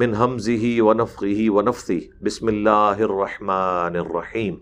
[0.00, 4.60] من حمزه ونفخه ونفثه بسم الله الرحمن الرحيم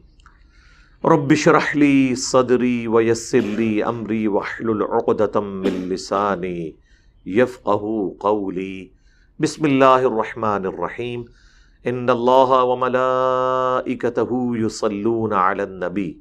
[1.05, 6.77] رب اشرح لي صدري ويسر لي امري واحلل عقدة من لساني
[7.27, 8.93] يفقهوا قولي
[9.39, 11.25] بسم الله الرحمن الرحيم
[11.87, 16.21] ان الله وملائكته يصلون على النبي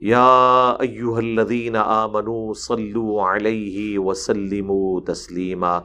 [0.00, 5.84] يا ايها الذين امنوا صلوا عليه وسلموا تسليما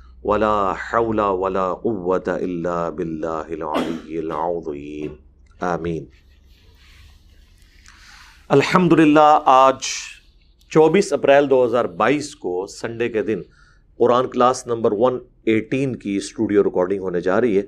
[0.23, 5.15] ولا حول ولا قوة إلا بالله العلي العظيم.
[5.59, 6.05] آمین.
[8.47, 9.75] الحمدللہ، آج
[10.69, 13.41] چوبیس اپریل دو ہزار بائیس کو سنڈے کے دن
[13.97, 17.63] Quran class number one eighteen کی اسٹوڈیو ریکارڈنگ ہونے جا رہی ہے۔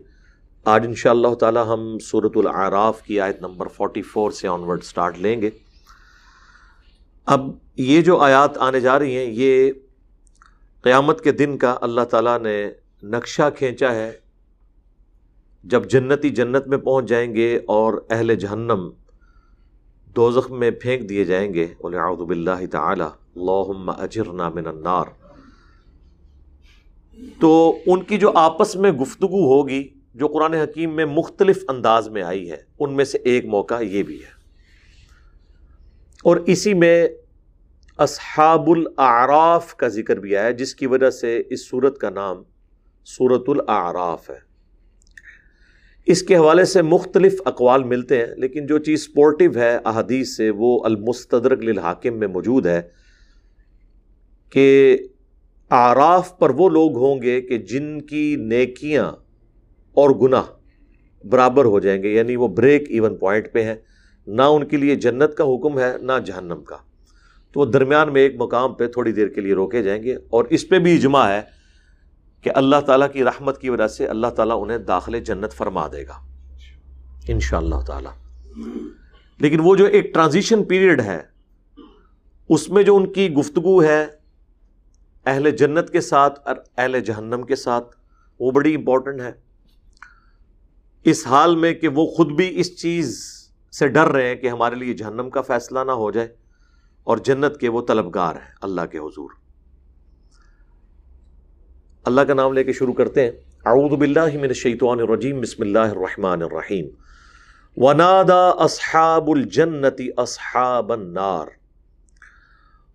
[0.65, 4.83] آج ان شاء اللہ تعالی ہم صورت العراف کی آیت نمبر فورٹی فور سے آنورڈ
[4.83, 5.49] سٹارٹ لیں گے۔
[7.25, 9.71] اب یہ جو آیات آنے جا رہی ہیں، یہ
[10.83, 12.69] قیامت کے دن کا اللہ تعالیٰ نے
[13.03, 14.11] نقشہ کھینچا ہے۔
[15.63, 18.89] جب جنتی جنت میں پہنچ جائیں گے اور اہل جہنم
[20.15, 25.05] دوزخ میں پھینک دیے جائیں گے اعوذ باللہ تعالی اللہم اجرنا من النار۔
[27.39, 32.21] تو ان کی جو آپس میں گفتگو ہوگی، جو قرآن حکیم میں مختلف انداز میں
[32.21, 34.43] آئی ہے، ان میں سے ایک موقع یہ بھی ہے۔
[36.23, 37.07] اور اسی میں
[37.97, 42.37] اصحاب الاعراف کا ذکر بھی آیا جس کی وجہ سے اس صورت کا نام
[43.05, 44.35] صورت الاعراف ہے۔
[46.05, 50.49] اس کے حوالے سے مختلف اقوال ملتے ہیں، لیکن جو چیز سپورٹو ہے احادیث سے،
[50.49, 52.81] وہ المستدرک للحاکم میں موجود ہے
[54.49, 54.97] کہ
[55.69, 59.11] آراف پر وہ لوگ ہوں گے کہ جن کی نیکیاں
[59.93, 60.43] اور گناہ
[61.25, 63.75] برابر ہو جائیں گے یعنی وہ بریک ایون پوائنٹ پہ ہیں۔
[64.27, 66.77] نہ ان کے لیے جنت کا حکم ہے، نہ جہنم کا۔
[67.53, 70.45] تو وہ درمیان میں ایک مقام پہ تھوڑی دیر کے لیے روکے جائیں گے اور
[70.45, 71.41] اس پہ بھی اجماع ہے
[72.41, 76.07] کہ اللہ تعالیٰ کی رحمت کی وجہ سے اللہ تعالیٰ انہیں داخل جنت فرما دے
[76.07, 76.27] گا۔
[77.27, 78.11] ان شاء اللہ تعالیٰ۔
[79.39, 81.21] لیکن وہ جو ایک ٹرانزیشن پیریڈ ہے،
[82.49, 84.05] اس میں جو ان کی گفتگو ہے
[85.25, 87.95] اہل جنت کے ساتھ اور اہل جہنم کے ساتھ،
[88.39, 89.31] وہ بڑی امپورٹنٹ ہے۔
[91.03, 93.19] اس حال میں کہ وہ خود بھی اس چیز
[93.71, 96.42] سے ڈر رہے ہیں کہ ہمارے لیے جہنم کا فیصلہ نہ ہو جائے۔
[97.03, 99.29] اور جنت کے وہ طلبگار ہیں، اللہ کے حضور۔
[102.05, 103.31] اللہ کا نام لے کے شروع کرتے ہیں۔
[103.65, 106.85] اعوذ باللہ من الشیطان الرجیم، بسم اللہ الرحمن الرحیم۔
[107.77, 111.47] ونادا اصحاب الجنت اصحاب النار۔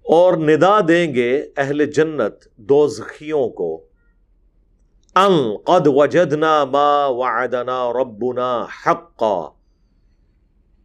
[0.03, 3.85] اور ندا دیں گے اہل جنت دو زخیوں کو۔
[5.15, 9.49] ان قد وجدنا ما وعدنا ربنا حقا۔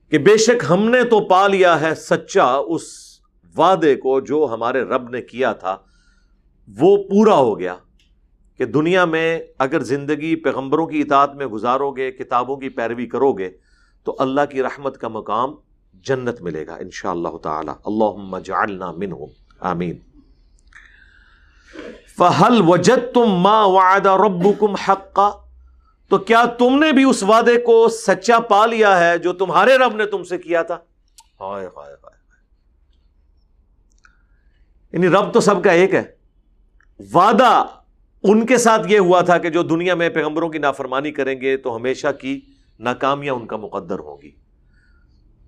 [0.09, 3.02] کہ بے شک ہم نے تو پا لیا ہے سچا اس
[3.57, 5.77] وعدے کو جو ہمارے رب نے کیا تھا،
[6.77, 7.75] وہ پورا ہو گیا
[8.57, 13.33] کہ دنیا میں اگر زندگی پیغمبروں کی اطاعت میں گزارو گے، کتابوں کی پیروی کرو
[13.33, 13.50] گے،
[14.03, 15.55] تو اللہ کی رحمت کا مقام
[15.94, 19.25] جنت ملے گا ان شاء اللہ تعالی۔ اللہ جعلنا منہم۔
[19.59, 19.97] آمین۔
[22.17, 24.75] فہل وجد تم ماں وعدہ رب کم
[26.09, 29.95] تو کیا تم نے بھی اس وعدے کو سچا پا لیا ہے جو تمہارے رب
[29.95, 30.75] نے تم سے کیا تھا؟
[31.39, 32.12] ہائے ہائے ہائے۔
[34.94, 36.04] یعنی رب تو سب کا ایک ہے۔
[37.13, 37.63] وعدہ
[38.24, 41.57] ان کے ساتھ یہ ہوا تھا کہ جو دنیا میں پیغمبروں کی نافرمانی کریں گے
[41.57, 42.42] تو ہمیشہ کی
[42.80, 44.31] ناکامیاں ان کا مقدر ہوگی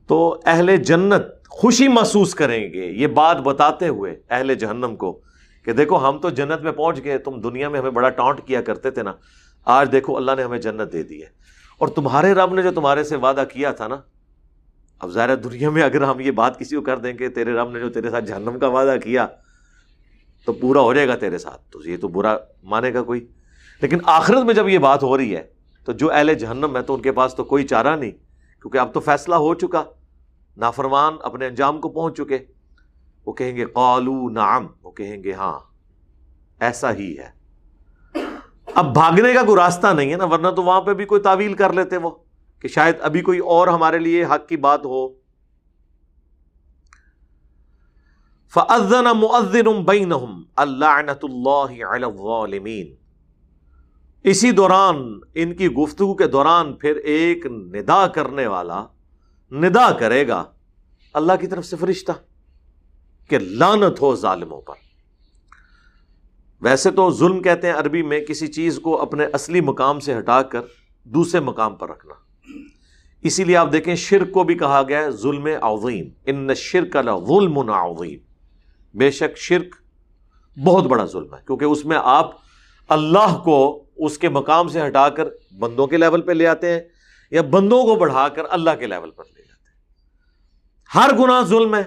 [0.08, 5.22] تو اہل جنت خوشی محسوس کریں گے۔ یہ بات بتاتے ہوئے اہل جہنم کو
[5.66, 8.62] کہ دیکھو ہم تو جنت میں پہنچ گئے، تم دنیا میں ہمیں بڑا ٹانٹ کیا
[8.62, 9.14] کرتے تھے نا،
[9.66, 11.28] آج دیکھو اللہ نے ہمیں جنت دے دی ہے۔
[11.78, 13.96] اور تمہارے رب نے جو تمہارے سے وعدہ کیا تھا نا
[15.00, 17.70] اب ظاہر دنیا میں اگر ہم یہ بات کسی کو کر دیں کہ تیرے رب
[17.70, 19.28] نے جو تیرے ساتھ جہنم کا وعدہ کیا،
[20.46, 23.28] تو پورا ہو جائے گا تیرے ساتھ۔ تو یہ تو برا مانے گا کوئی۔
[23.82, 25.44] لیکن آخرت میں جب یہ بات ہو رہی ہے،
[25.86, 28.12] تو جو اہل جہنم ہے تو ان کے پاس تو کوئی چارہ نہیں،
[28.62, 29.84] کیونکہ اب تو فیصلہ ہو چکا۔
[30.58, 32.38] نافرمان اپنے انجام کو پہنچ چکے۔
[33.26, 35.60] وہ کہیں گے، قالو نعم۔ وہ کہیں گے ہاں
[36.60, 37.36] ایسا ہی ہے۔
[38.76, 41.54] اب بھاگنے کا کوئی راستہ نہیں ہے نا، ورنہ تو وہاں پہ بھی کوئی تعویل
[41.54, 42.10] کر لیتے وہ۔
[42.66, 45.10] کہ شاید ابھی کوئی اور ہمارے لیے حق کی بات ہو۔
[48.54, 52.96] فَأَذَّنَ مُؤَذِّنٌ بَيْنَهُمْ اللَّعْنَةُ اللَّهِ عَلَى الظَّالِمِينَ۔
[54.24, 58.86] اسی دوران، ان کی گفتگو کے دوران پھر ایک ندا کرنے والا
[59.52, 60.44] ندا کرے گا۔
[61.14, 62.12] اللہ کی طرف سے فرشتہ
[63.30, 64.76] کہ لانت ہو ظالموں پر۔
[66.62, 70.42] ویسے تو ظلم کہتے ہیں عربی میں، کسی چیز کو اپنے اصلی مقام سے ہٹا
[70.42, 70.62] کر
[71.04, 72.25] دوسرے مقام پر رکھنا۔
[73.22, 76.98] اسی لیے آپ دیکھیں شرک کو بھی کہا گیا ہے ظلم عظیم، ان شرک
[77.28, 78.20] ظلم عظیم۔
[78.94, 79.76] بے شک شرک
[80.60, 82.32] بہت بڑا ظلم ہے، کیونکہ اس میں آپ
[82.88, 85.28] اللہ کو اس کے مقام سے ہٹا کر
[85.60, 86.80] بندوں کے لیول پہ لے آتے ہیں
[87.32, 89.78] یا بندوں کو بڑھا کر اللہ کے لیول پر لے جاتے ہیں۔
[90.96, 91.84] ہر گناہ ظلم ہے،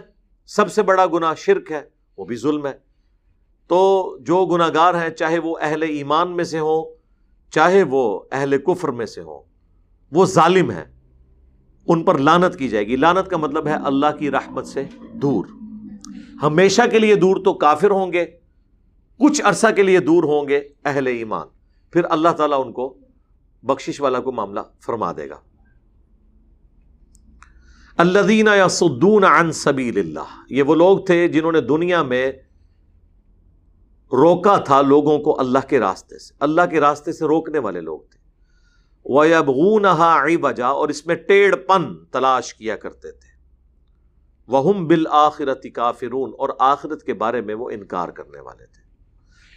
[0.47, 1.81] سب سے بڑا گناہ شرک ہے،
[2.17, 2.73] وہ بھی ظلم ہے۔
[3.67, 6.95] تو جو گناہ گار ہیں، چاہے وہ اہل ایمان میں سے ہوں،
[7.51, 9.48] چاہے وہ اہل کفر میں سے ہوں
[10.13, 10.85] وہ ظالم ہیں،
[11.87, 15.45] ان پر لانت کی جائے گی۔ لانت کا مطلب ہے اللہ کی رحمت سے دور۔
[16.43, 18.27] ہمیشہ کے لیے دور تو کافر ہوں گے،
[19.19, 21.47] کچھ عرصہ کے لیے دور ہوں گے اہل ایمان۔
[21.91, 22.99] پھر اللہ تعالیٰ ان کو
[23.63, 25.37] بخشش والا کو معاملہ فرما دے گا۔
[27.97, 32.33] اللہ دینا یا سدون عن سبیل اللہ۔ یہ وہ لوگ تھے جنہوں نے دنیا میں
[34.13, 37.99] روکا تھا لوگوں کو اللہ کے راستے سے۔ اللہ کے راستے سے روکنے والے لوگ
[37.99, 38.18] تھے۔
[39.05, 43.29] وہ بجا اور اس میں ٹیڑھ پن تلاش کیا کرتے تھے۔
[44.49, 48.89] وہ بالآخرت کافرون اور آخرت کے بارے میں وہ انکار کرنے والے تھے۔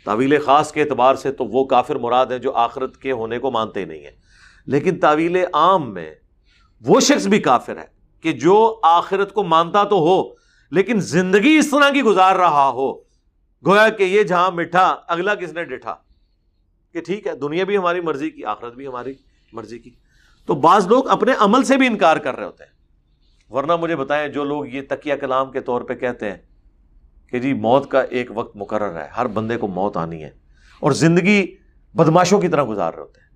[0.06, 3.52] تعویل خاص کے اعتبار سے تو وہ کافر مراد ہیں جو آخرت کے ہونے کو
[3.52, 4.16] مانتے نہیں ہیں۔
[4.66, 6.16] لیکن تعویل عام میں
[6.82, 7.86] وہ شخص بھی کافر ہے
[8.22, 10.24] کہ جو آخرت کو مانتا تو ہو،
[10.72, 13.00] لیکن زندگی اس طرح کی گزار رہا ہو۔
[13.66, 15.96] گویا کہ یہ جہاں مٹھا، اگلا کس نے ڈٹھا؟
[16.94, 19.14] کہ ٹھیک ہے، دنیا بھی ہماری مرضی کی، آخرت بھی ہماری۔
[19.54, 19.90] مرضی کی۔
[20.46, 22.82] تو بعض لوگ اپنے عمل سے بھی انکار کر رہے ہوتے ہیں۔
[23.54, 26.38] ورنہ مجھے بتائیں جو لوگ یہ تکیہ کلام کے طور پہ کہتے ہیں
[27.28, 30.30] کہ جی موت کا ایک وقت مقرر ہے، ہر بندے کو موت آنی ہے
[30.80, 31.56] اور زندگی
[31.94, 33.32] بدماشوں کی طرح گزار رہے ہوتے ہیں۔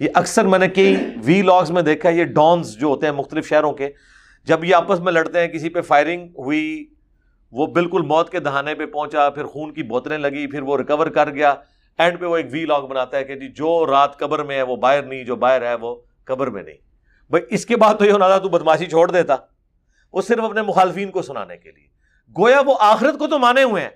[0.00, 3.14] یہ اکثر میں نے کئی وی لاگس میں دیکھا ہے، یہ ڈانس جو ہوتے ہیں
[3.14, 3.90] مختلف شہروں کے،
[4.44, 6.86] جب یہ آپس میں لڑتے ہیں، کسی پہ فائرنگ ہوئی،
[7.52, 11.06] وہ بالکل موت کے دہانے پہ پہنچا، پھر خون کی بوتلیں لگی، پھر وہ ریکور
[11.06, 11.54] کر گیا۔
[11.98, 14.62] اینڈ پہ وہ ایک وی لاگ بناتا ہے کہ جی جو رات قبر میں ہے
[14.62, 16.76] وہ باہر نہیں، جو باہر ہے وہ قبر میں نہیں۔
[17.30, 19.36] بھائی، اس کے بعد تو یہ ہونا تھا تو بدماشی چھوڑ دیتا۔
[20.12, 21.86] وہ صرف اپنے مخالفین کو سنانے کے لیے۔
[22.38, 23.90] گویا وہ آخرت کو تو مانے ہوئے ہیں،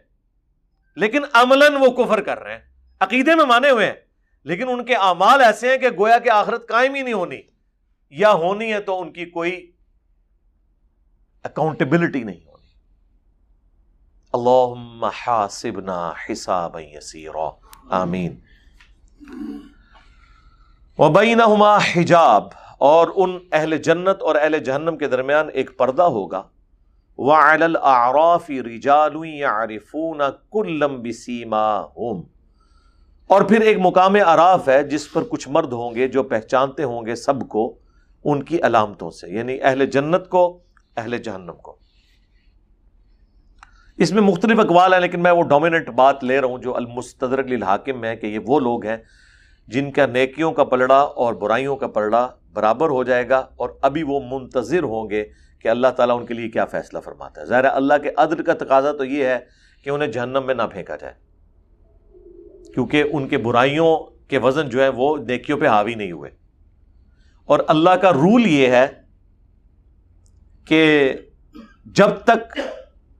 [0.97, 2.61] لیکن عملاً وہ کفر کر رہے ہیں۔
[3.01, 3.95] عقیدے میں مانے ہوئے ہیں،
[4.45, 7.41] لیکن ان کے اعمال ایسے ہیں کہ گویا کہ آخرت قائم ہی نہیں ہونی۔
[8.11, 9.73] یا ہونی ہے تو ان کی کوئی
[11.43, 12.67] اکاؤنٹیبلٹی نہیں ہونی۔
[14.33, 18.35] اللہ حساب یسیرا۔ آمین۔
[20.99, 22.45] وبینہما حجاب،
[22.79, 26.43] اور ان اہل جنت اور اہل جہنم کے درمیان ایک پردہ ہوگا۔
[27.19, 32.23] وَعَلَى الْأَعْرَافِ رِجَالٌ يَعْرِفُونَ كُلًّا بِسِيمَاهُمْ۔
[33.27, 37.07] اور پھر ایک مقام عراف ہے، جس پر کچھ مرد ہوں گے جو پہچانتے ہوں
[37.07, 37.75] گے سب کو
[38.25, 40.59] ان کی علامتوں سے یعنی اہل جنت کو،
[40.97, 41.77] اہل جہنم کو۔
[43.99, 47.47] اس میں مختلف اقوال ہیں، لیکن میں وہ ڈومیننٹ بات لے رہا ہوں جو المستدرک
[47.47, 48.97] للحاکم ہے کہ یہ وہ لوگ ہیں
[49.69, 54.03] جن کا نیکیوں کا پلڑا اور برائیوں کا پلڑا برابر ہو جائے گا اور ابھی
[54.03, 55.25] وہ منتظر ہوں گے
[55.59, 58.55] کہ اللہ تعالیٰ ان کے لیے کیا فیصلہ فرماتا ہے۔ ظاہر اللہ کے عدل کا
[58.55, 59.39] تقاضا تو یہ ہے
[59.85, 61.15] کہ انہیں جہنم میں نہ پھینکا جائے،
[62.75, 63.97] کیونکہ ان کے برائیوں
[64.29, 66.31] کے وزن جو ہے وہ نیکیوں پہ حاوی نہیں ہوئے۔
[67.45, 68.87] اور اللہ کا رول یہ ہے
[70.65, 71.13] کہ
[71.87, 72.59] جب تک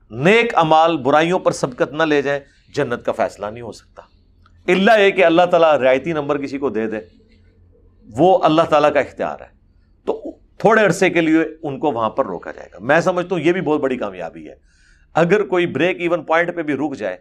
[0.09, 2.39] نیک امال برائیوں پر سبقت نہ لے جائیں،
[2.73, 4.01] جنت کا فیصلہ نہیں ہو سکتا۔
[4.67, 6.97] اللہ یہ کہ اللہ تعالیٰ رعایتی نمبر کسی کو دے دے،
[8.11, 9.47] وہ اللہ تعالیٰ کا اختیار ہے۔
[10.05, 13.41] تو تھوڑے عرصے کے لیے ان کو وہاں پر روکا جائے گا۔ میں سمجھتا ہوں
[13.41, 14.55] یہ بھی بہت بڑی کامیابی ہے۔
[15.13, 17.17] اگر کوئی بریک ایون پوائنٹ پہ بھی رک جائے،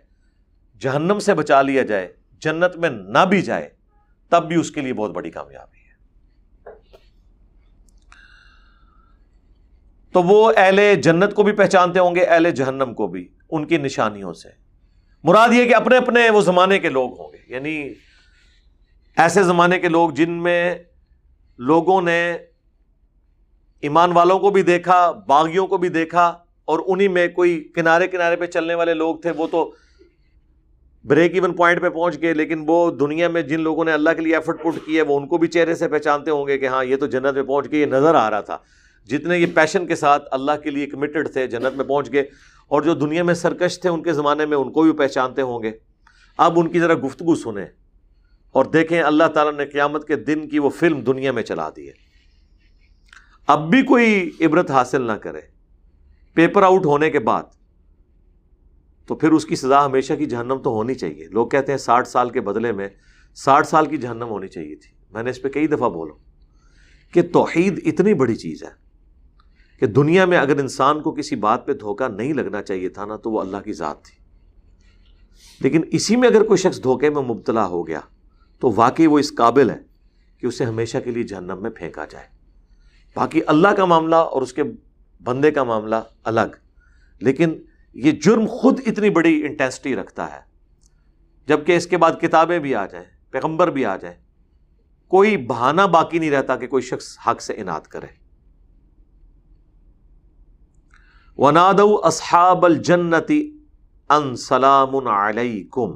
[0.80, 3.68] جہنم سے بچا لیا جائے، جنت میں نہ بھی جائے،
[4.30, 5.86] تب بھی اس کے لیے بہت بڑی کامیابی ہے
[10.16, 13.76] تو وہ اہل جنت کو بھی پہچانتے ہوں گے، اہل جہنم کو بھی، ان کی
[13.76, 14.48] نشانیوں سے۔
[15.24, 17.92] مراد یہ کہ اپنے اپنے وہ زمانے کے لوگ ہوں گے۔ یعنی
[19.16, 20.74] ایسے زمانے کے لوگ جن میں
[21.58, 22.36] لوگوں نے
[23.80, 26.26] ایمان والوں کو بھی دیکھا، باغیوں کو بھی دیکھا،
[26.64, 29.72] اور انہی میں کوئی کنارے کنارے پہ چلنے والے لوگ تھے، وہ تو
[31.04, 34.20] بریک ایون پوائنٹ پہ پہنچ گئے، لیکن وہ دنیا میں جن لوگوں نے اللہ کے
[34.20, 36.84] لیے ایفرٹ پٹ کیا وہ ان کو بھی چہرے سے پہچانتے ہوں گے کہ ہاں
[36.84, 38.58] یہ تو جنت میں پہنچ کے یہ نظر آ رہا تھا۔
[39.06, 42.24] جتنے یہ پیشن کے ساتھ اللہ کے لیے کمیٹڈ تھے، جنت میں پہنچ گئے،
[42.68, 45.62] اور جو دنیا میں سرکش تھے ان کے زمانے میں ان کو بھی پہچانتے ہوں
[45.62, 45.70] گے۔
[46.38, 47.66] اب ان کی ذرا گفتگو سنیں
[48.52, 51.88] اور دیکھیں اللہ تعالیٰ نے قیامت کے دن کی وہ فلم دنیا میں چلا دی
[51.88, 51.92] ہے۔
[53.46, 55.40] اب بھی کوئی عبرت حاصل نہ کرے۔
[56.34, 57.42] پیپر آؤٹ ہونے کے بعد
[59.06, 62.08] تو پھر اس کی سزا ہمیشہ کی جہنم تو ہونی چاہیے۔ لوگ کہتے ہیں ساٹھ
[62.08, 62.88] سال کے بدلے میں
[63.34, 66.14] ساٹھ سال کی جہنم ہونی چاہیے تھی۔ میں نے اس پہ کئی دفعہ بولا
[67.12, 68.85] کہ توحید اتنی بڑی چیز ہے۔
[69.80, 73.16] کہ دنیا میں اگر انسان کو کسی بات پہ دھوکہ نہیں لگنا چاہیے تھا نا،
[73.16, 74.24] تو وہ اللہ کی ذات تھی۔
[75.60, 78.00] لیکن اسی میں اگر کوئی شخص دھوکے میں مبتلا ہو گیا،
[78.60, 79.78] تو واقعی وہ اس قابل ہے
[80.40, 82.26] کہ اسے ہمیشہ کے لیے جہنم میں پھینکا جائے۔
[83.14, 84.62] باقی اللہ کا معاملہ اور اس کے
[85.22, 86.56] بندے کا معاملہ الگ۔
[87.20, 87.54] لیکن
[87.94, 90.40] یہ جرم خود اتنی بڑی انٹینسٹی رکھتا ہے۔
[91.48, 94.16] جبکہ اس کے بعد کتابیں بھی آ جائیں، پیغمبر بھی آ جائیں۔
[95.08, 98.25] کوئی بہانہ باقی نہیں رہتا کہ کوئی شخص حق سے انعد کرے۔
[101.38, 103.58] وناد اصحاب الجنتی
[104.08, 105.90] ان سلام علیکم۔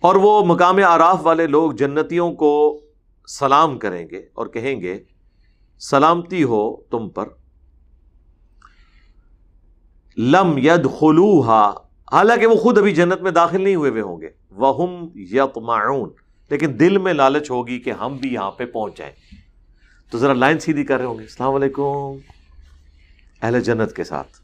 [0.00, 2.80] اور وہ مقام آراف والے لوگ جنتیوں کو
[3.28, 5.02] سلام کریں گے اور کہیں گے،
[5.78, 7.28] سلامتی ہو تم پر۔
[10.16, 10.86] لم ید
[12.12, 14.72] حالانکہ وہ خود ابھی جنت میں داخل نہیں ہوئے ہوئے ہوں گے۔ وہ
[16.50, 19.12] لیکن دل میں لالچ ہوگی کہ ہم بھی یہاں پہ پہنچ جائیں۔
[20.10, 22.16] تو ذرا لائن سیدھی کر رہے ہوں گے۔ السلام علیکم۔
[23.42, 24.40] اہل جنت کے ساتھ۔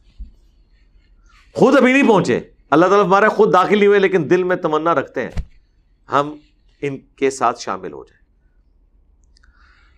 [1.52, 2.40] خود ابھی نہیں پہنچے۔
[2.70, 5.30] اللہ تعالیٰ ہمارے خود داخل نہیں ہوئے، لیکن دل میں تمنا رکھتے ہیں۔
[6.12, 6.36] ہم
[6.80, 8.18] ان کے ساتھ شامل ہو جائیں۔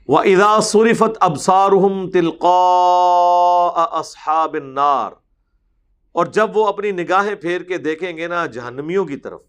[0.09, 1.71] وہ ادا سریفت ابسار
[2.13, 5.11] تلقا اصحاب النار۔
[6.13, 9.41] اور جب وہ اپنی نگاہیں پھیر کے دیکھیں گے نا، جہنمیوں کی طرف۔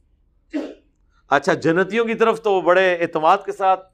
[1.30, 3.94] اچھا جنتیوں کی طرف تو وہ بڑے اعتماد کے ساتھ،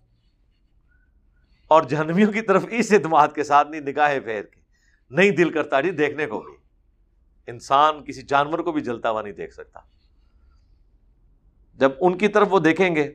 [1.68, 4.57] اور جہنمیوں کی طرف اس اعتماد کے ساتھ نہیں، نگاہیں پھیر کے۔
[5.10, 6.54] نہیں دل کرتا جی دیکھنے کو بھی۔
[7.48, 9.80] انسان کسی جانور کو بھی جلتا ہوا نہیں دیکھ سکتا۔
[11.76, 13.14] جب ان کی طرف وہ دیکھیں گے،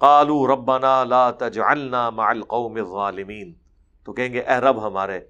[0.00, 3.54] قالو ربنا لا تجعلنا مع القوم الظالمین۔
[4.04, 5.20] تو کہیں گے، اے رب ہمارے،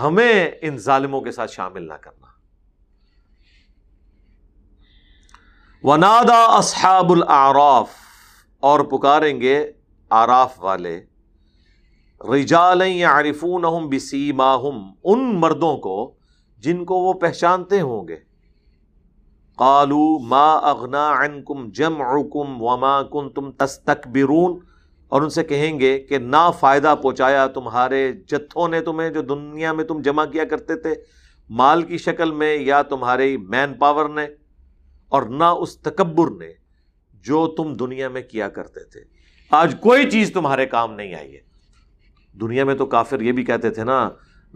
[0.00, 2.26] ہمیں ان ظالموں کے ساتھ شامل نہ کرنا۔
[5.82, 7.90] ونادا اصحاب الاعراف،
[8.60, 9.72] اور پکاریں گے
[10.10, 11.04] آراف والے۔
[12.24, 16.14] رجال یعرفونہم بسیماہم، ان مردوں کو
[16.58, 18.16] جن کو وہ پہچانتے ہوں گے۔
[19.56, 24.58] قالو ما اغنا عنکم جمعکم وما کنتم تستکبرون
[25.08, 29.72] اور ان سے کہیں گے کہ نہ فائدہ پہنچایا تمہارے جتھوں نے تمہیں جو دنیا
[29.72, 30.94] میں تم جمع کیا کرتے تھے۔
[31.50, 34.26] مال کی شکل میں یا تمہارے مین پاور نے۔
[35.08, 36.52] اور نہ اس تکبر نے
[37.14, 39.00] جو تم دنیا میں کیا کرتے تھے۔
[39.50, 41.47] آج کوئی چیز تمہارے کام نہیں آئی ہے۔
[42.40, 44.08] دنیا میں تو کافر یہ بھی کہتے تھے نا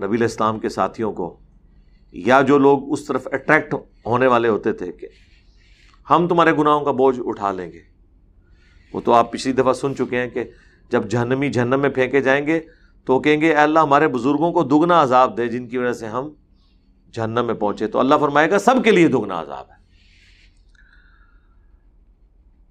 [0.03, 1.41] نبی الاسلام کے ساتھیوں کو،
[2.13, 3.75] یا جو لوگ اس طرف اٹریکٹ
[4.07, 5.09] ہونے والے ہوتے تھے کہ
[6.11, 7.81] ہم تمہارے گناہوں کا بوجھ اٹھا لیں گے۔
[8.93, 10.45] وہ تو آپ پچھلی دفعہ سن چکے ہیں کہ
[10.91, 12.61] جب جہنمی جہنم میں پھینکے جائیں گے
[13.05, 16.07] تو کہیں گے، اے اللہ ہمارے بزرگوں کو دگنا عذاب دے جن کی وجہ سے
[16.07, 16.29] ہم
[17.13, 19.81] جہنم میں پہنچے۔ تو اللہ فرمائے گا، سب کے لیے دگنا عذاب ہے۔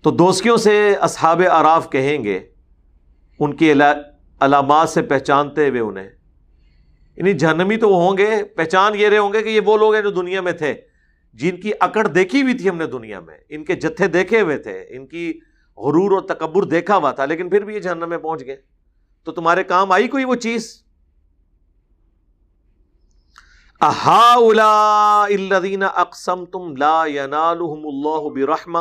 [0.01, 2.39] تو دوستیوں سے اصحاب عراف کہیں گے،
[3.39, 3.72] ان کی
[4.41, 6.10] علامات سے پہچانتے ہوئے انہیں۔
[7.15, 9.93] یعنی جہنمی تو وہ ہوں گے، پہچان یہ رہے ہوں گے کہ یہ وہ لوگ
[9.93, 10.74] ہیں جو دنیا میں تھے،
[11.33, 14.57] جن کی اکڑ دیکھی ہوئی تھی ہم نے دنیا میں۔ ان کے جتھے دیکھے ہوئے
[14.57, 15.39] تھے، ان کی
[15.77, 18.55] غرور اور تکبر دیکھا ہوا تھا، لیکن پھر بھی یہ جہنم میں پہنچ گئے۔
[19.24, 20.83] تو تمہارے کام آئی کوئی وہ چیز؟
[25.95, 28.79] اقسم تم لا اللہ برحمہ۔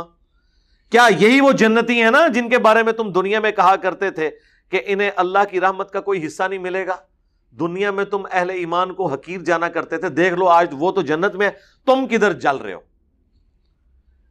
[0.90, 4.10] کیا یہی وہ جنتی ہیں نا جن کے بارے میں تم دنیا میں کہا کرتے
[4.10, 4.30] تھے؟
[4.70, 6.96] کہ انہیں اللہ کی رحمت کا کوئی حصہ نہیں ملے گا۔
[7.50, 11.02] دنیا میں تم اہل ایمان کو حقیر جانا کرتے تھے۔ دیکھ لو، آج وہ تو
[11.02, 11.50] جنت میں
[11.86, 12.80] تم کدھر جل رہے ہو؟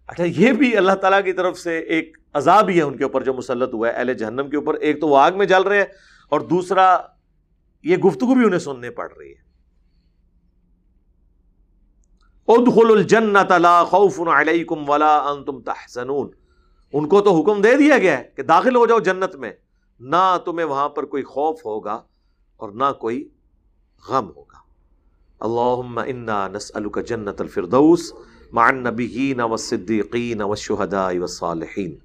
[0.08, 3.24] اچھا یہ بھی اللہ تعالیٰ کی طرف سے ایک عذاب ہی ہے ان کے اوپر
[3.24, 5.78] جو مسلط ہوا ہے۔ اہل جہنم کے اوپر ایک تو وہ آگ میں جل رہے
[5.78, 5.86] ہیں
[6.30, 6.98] اور دوسرا،
[7.84, 9.50] یہ گفتگو بھی انہیں سننے پڑ رہی ہے۔
[12.48, 16.32] ادخل الجنت لا خوف علیکم ولا انتم تحزنون۔
[16.94, 19.52] ان کو تو حکم دے دیا گیا ہے کہ داخل ہو جاؤ جنت میں۔
[20.00, 22.02] نہ تمہیں وہاں پر کوئی خوف ہوگا
[22.58, 23.30] اور نہ کوئی
[24.10, 24.58] غم ہوگا۔
[25.40, 28.14] اللہم انا نسألک جنت الفردوس
[28.52, 31.96] مع النبیین والصدیقین والشہداء والصالحین۔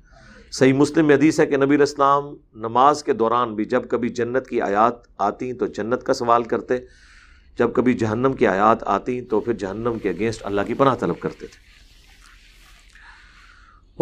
[0.51, 2.25] صحیح مسلم حدیث ہے کہ نبی اسلام
[2.55, 6.79] نماز کے دوران بھی جب کبھی جنت کی آیات آتی تو جنت کا سوال کرتے،
[7.59, 11.21] جب کبھی جہنم کی آیات آتی تو پھر جہنم کے اگینسٹ اللہ کی پناہ طلب
[11.21, 11.75] کرتے تھے۔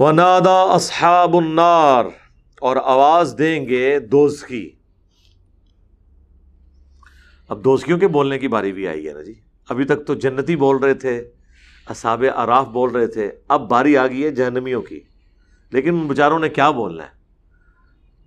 [0.00, 2.04] ونادا اصحاب النار
[2.62, 4.70] اور آواز دیں گے دوزخی۔
[7.48, 9.34] اب دوزخیوں کے بولنے کی باری بھی آئی ہے نا جی۔
[9.68, 11.30] ابھی تک تو جنتی بول رہے تھے،
[11.86, 15.00] اصحاب عراف بول رہے تھے، اب باری آ گئی ہے جہنمیوں کی۔
[15.70, 17.08] لیکن ان بیچاروں نے کیا بولنا ہے؟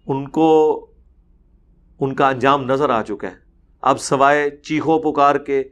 [0.07, 0.79] ان کو،
[1.99, 3.35] ان کا انجام نظر آ چکا ہے۔
[3.81, 5.63] اب سوائے چیخو پکار کے،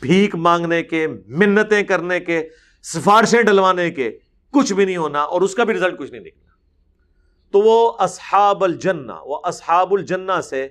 [0.00, 2.48] بھیک مانگنے کے، منتیں کرنے کے،
[2.82, 4.18] سفارشیں ڈلوانے کے،
[4.50, 6.51] کچھ بھی نہیں ہونا اور اس کا بھی رزلٹ کچھ نہیں نکلا۔
[7.52, 10.68] تو وہ اصحاب الجنہ، وہ اصحاب الجنہ سے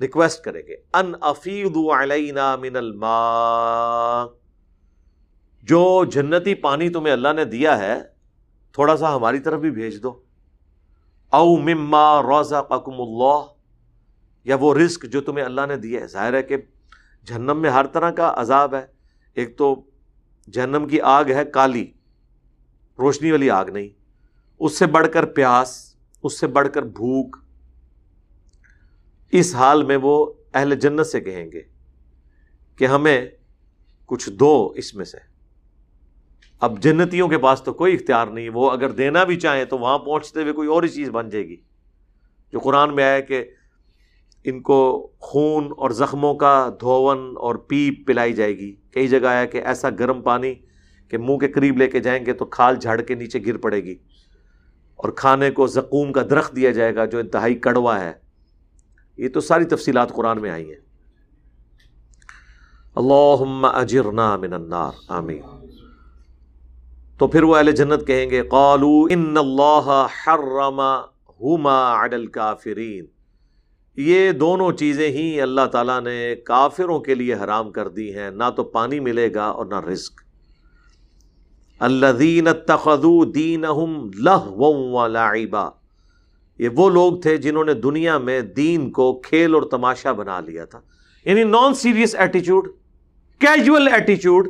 [0.00, 4.24] ریکویسٹ کریں گے، ان افید علینا من الماء۔
[5.62, 8.02] جو جنتی پانی تمہیں اللہ نے دیا ہے،
[8.72, 10.22] تھوڑا سا ہماری طرف بھی بھیج دو۔
[11.30, 13.46] او مما روزہ اللہ،
[14.44, 16.56] یا وہ رزق جو تمہیں اللہ نے دیا ہے۔ ظاہر ہے کہ
[17.26, 18.86] جہنم میں ہر طرح کا عذاب ہے۔
[19.34, 19.82] ایک تو
[20.52, 21.92] جہنم کی آگ ہے کالی،
[22.98, 23.99] روشنی والی آگ نہیں۔
[24.60, 27.36] اس سے بڑھ کر پیاس، اس سے بڑھ کر بھوک،
[29.32, 31.60] اس حال میں وہ اہل جنت سے کہیں گے
[32.76, 33.28] کہ ہمیں
[34.06, 35.18] کچھ دو اس میں سے۔
[36.60, 39.98] اب جنتیوں کے پاس تو کوئی اختیار نہیں، وہ اگر دینا بھی چاہیں تو وہاں
[39.98, 41.56] پہنچتے ہوئے کوئی اور ہی چیز بن جائے گی۔
[42.52, 43.44] جو قرآن میں آئے کہ
[44.44, 49.44] ان کو خون اور زخموں کا دھون اور پیپ پلائی جائے گی۔ کئی جگہ آیا
[49.44, 50.54] کہ ایسا گرم پانی
[51.08, 53.84] کہ منہ کے قریب لے کے جائیں گے تو کھال جھاڑ کے نیچے گر پڑے
[53.84, 53.96] گی۔
[55.02, 58.12] اور کھانے کو زقوم کا درخت دیا جائے گا جو انتہائی کڑوا ہے۔
[59.16, 60.80] یہ تو ساری تفصیلات قرآن میں آئی ہیں۔
[62.96, 65.42] اللہ اجرنا من النار۔ آمین۔
[67.18, 73.06] تو پھر وہ اہل جنت کہیں گے قالو ان اللہ حرم ہما علی الکافرین۔
[73.96, 78.50] یہ دونوں چیزیں ہی اللہ تعالیٰ نے کافروں کے لیے حرام کر دی ہیں۔ نہ
[78.56, 80.29] تو پانی ملے گا اور نہ رزق۔
[81.80, 83.64] اللہ دین تخدو دین
[84.18, 85.68] لعبا۔
[86.58, 90.64] یہ وہ لوگ تھے جنہوں نے دنیا میں دین کو کھیل اور تماشا بنا لیا
[90.64, 90.80] تھا۔
[91.24, 92.68] یعنی نان سیریس ایٹیچیوڈ،
[93.38, 94.48] کیجول ایٹیچیوڈ۔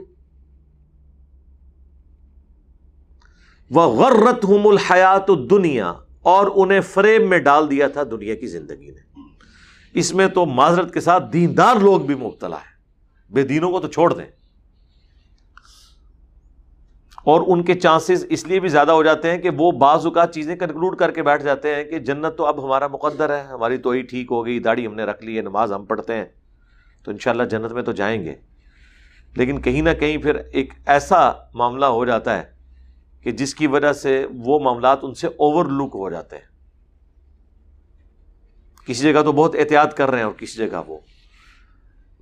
[3.71, 8.91] وہ غرت ہم الحیات دنیا اور انہیں فریب میں ڈال دیا تھا دنیا کی زندگی
[8.91, 9.21] نے۔
[9.95, 12.81] اس میں تو معذرت کے ساتھ دیندار لوگ بھی مبتلا ہے
[13.33, 14.40] بے دینوں کو تو چھوڑ دیں۔
[17.25, 20.35] اور ان کے چانسز اس لیے بھی زیادہ ہو جاتے ہیں کہ وہ بعض اوقات
[20.35, 23.77] چیزیں کنکلوڈ کر کے بیٹھ جاتے ہیں کہ جنت تو اب ہمارا مقدر ہے، ہماری
[23.77, 26.25] تو ہی ٹھیک ہو گئی داڑھی ہم نے رکھ لی ہے، نماز ہم پڑھتے ہیں۔
[27.05, 28.35] تو انشاءاللہ جنت میں تو جائیں گے۔
[29.37, 32.43] لیکن کہیں نہ کہیں پھر ایک ایسا معاملہ ہو جاتا ہے
[33.23, 36.51] کہ جس کی وجہ سے وہ معاملات ان سے اوور لک ہو جاتے ہیں۔
[38.87, 40.99] کسی جگہ تو بہت احتیاط کر رہے ہیں اور کسی جگہ وہ۔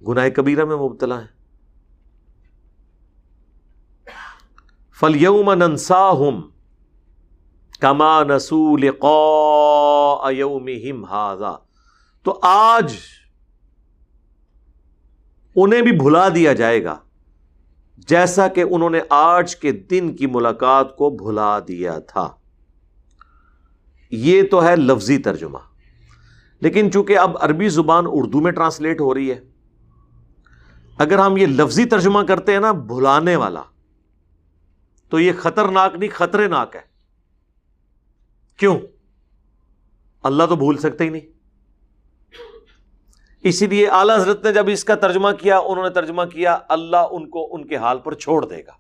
[0.09, 1.38] گناہ کبیرہ میں مبتلا ہے
[5.01, 6.41] فل یوم ننسا ہم
[7.81, 8.89] کما نسول
[11.05, 11.57] ہاضا
[12.23, 12.95] تو آج
[15.57, 16.97] انہیں بھی بھلا دیا جائے گا،
[17.97, 22.29] جیسا کہ انہوں نے آج کے دن کی ملاقات کو بھلا دیا تھا۔
[24.11, 25.59] یہ تو ہے لفظی ترجمہ۔
[26.61, 29.41] لیکن چونکہ اب عربی زبان اردو میں ٹرانسلیٹ ہو رہی ہے،
[30.99, 33.63] اگر ہم یہ لفظی ترجمہ کرتے ہیں نا، بھلانے والا۔
[35.09, 36.81] تو یہ خطرناک نہیں خطرے ناک ہے۔
[38.57, 38.79] کیوں؟
[40.23, 41.39] اللہ تو بھول سکتے ہی نہیں۔
[43.43, 47.07] اسی لیے اعلی حضرت نے جب اس کا ترجمہ کیا، انہوں نے ترجمہ کیا، اللہ
[47.11, 48.73] ان کو ان کے حال پر چھوڑ دے گا۔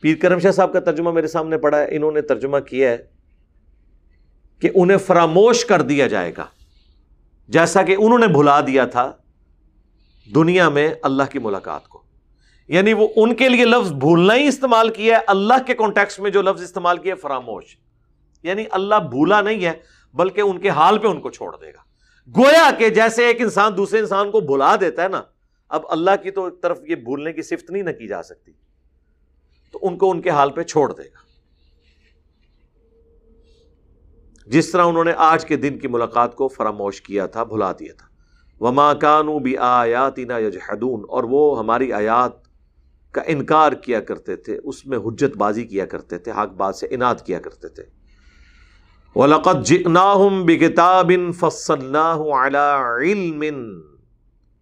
[0.00, 2.98] پیر کرم شاہ صاحب کا ترجمہ میرے سامنے پڑا ہے، انہوں نے ترجمہ کیا ہے
[4.60, 6.46] کہ انہیں فراموش کر دیا جائے گا۔
[7.48, 9.12] جیسا کہ انہوں نے بھلا دیا تھا
[10.34, 12.01] دنیا میں اللہ کی ملاقات کو۔
[12.68, 16.30] یعنی وہ ان کے لیے لفظ بھولنا ہی استعمال کیا ہے، اللہ کے کانٹیکس میں
[16.30, 17.76] جو لفظ استعمال کیا فراموش۔
[18.42, 19.72] یعنی اللہ بھولا نہیں ہے،
[20.14, 21.82] بلکہ ان کے حال پہ ان کو چھوڑ دے گا۔
[22.36, 25.22] گویا کہ جیسے ایک انسان دوسرے انسان کو بھلا دیتا ہے نا،
[25.68, 28.52] اب اللہ کی تو ایک طرف یہ بھولنے کی صفت نہیں نہ کی جا سکتی،
[29.72, 31.32] تو ان کو ان کے حال پہ چھوڑ دے گا۔
[34.46, 37.92] جس طرح انہوں نے آج کے دن کی ملاقات کو فراموش کیا تھا، بھلا دیا
[37.98, 38.06] تھا۔
[38.60, 42.41] وما کانو بھی آیاتنا یجحدون اور وہ ہماری آیات
[43.12, 46.86] کا انکار کیا کرتے تھے، اس میں حجت بازی کیا کرتے تھے، حق بات سے
[46.90, 47.82] انعد کیا کرتے تھے۔
[49.14, 53.60] وَلَقَدْ جِئْنَاهُمْ بِكِتَابٍ فَصَّلْنَاهُ عَلَىٰ عِلْمٍ،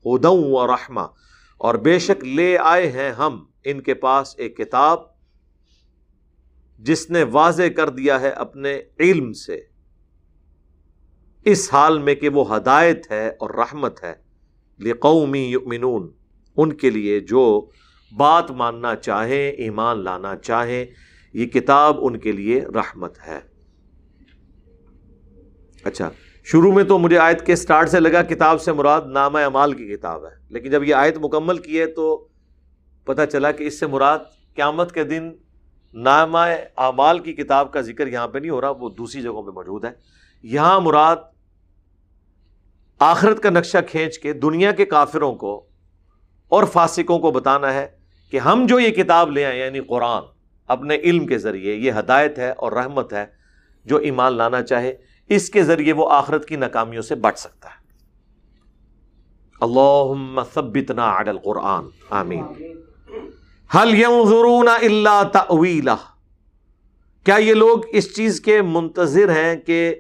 [0.08, 1.04] هُدًى وَرَحْمَةً۔
[1.58, 4.98] اور بے شک لے آئے ہیں ہم ان کے پاس ایک کتاب،
[6.78, 9.60] جس نے واضح کر دیا ہے اپنے علم سے۔
[11.44, 14.14] اس حال میں کہ وہ ہدایت ہے اور رحمت ہے
[14.78, 16.12] لقومی یؤمنون
[16.56, 17.68] ان کے لیے جو
[18.16, 20.84] بات ماننا چاہیں ایمان لانا چاہیں
[21.32, 23.40] یہ کتاب ان کے لیے رحمت ہے۔
[25.84, 26.10] اچھا
[26.44, 29.88] شروع میں تو مجھے آیت کے سٹارٹ سے لگا، کتاب سے مراد نام اعمال کی
[29.88, 32.28] کتاب ہے۔ لیکن جب یہ آیت مکمل کی ہے تو
[33.04, 34.18] پتہ چلا کہ اس سے مراد
[34.54, 35.32] قیامت کے دن
[35.94, 39.50] نام اعمال کی کتاب کا ذکر یہاں پہ نہیں ہو رہا، وہ دوسری جگہوں پہ
[39.50, 39.90] موجود ہے۔
[40.42, 41.16] یہاں مراد
[42.98, 45.66] آخرت کا نقشہ کھینچ کے دنیا کے کافروں کو
[46.48, 47.99] اور فاسقوں کو بتانا ہے۔
[48.30, 50.22] کہ ہم جو یہ کتاب لے آئے یعنی قرآن،
[50.66, 53.26] اپنے علم کے ذریعے، یہ ہدایت ہے اور رحمت ہے،
[53.84, 54.96] جو ایمان لانا چاہے،
[55.28, 57.80] اس کے ذریعے وہ آخرت کی ناکامیوں سے بچ سکتا ہے۔
[59.60, 62.44] اللہ ثبتنا علی القرآن، آمین۔
[63.74, 65.90] حل ينظرون الا تأویلہ۔
[67.24, 69.94] کیا یہ لوگ اس چیز کے منتظر ہیں کہ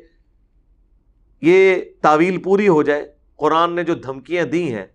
[1.40, 4.86] یہ تعویل پوری ہو جائے؟ قرآن نے جو دھمکیاں دی ہیں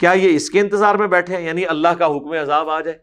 [0.00, 2.98] کیا یہ اس کے انتظار میں بیٹھے ہیں؟ یعنی اللہ کا حکم عذاب آ جائے۔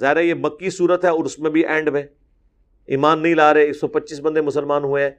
[0.00, 2.02] ظاہر ہے یہ مکی صورت ہے اور اس میں بھی اینڈ میں۔
[2.86, 5.10] ایمان نہیں لا رہے، ایک سو پچیس بندے مسلمان ہوئے ہیں۔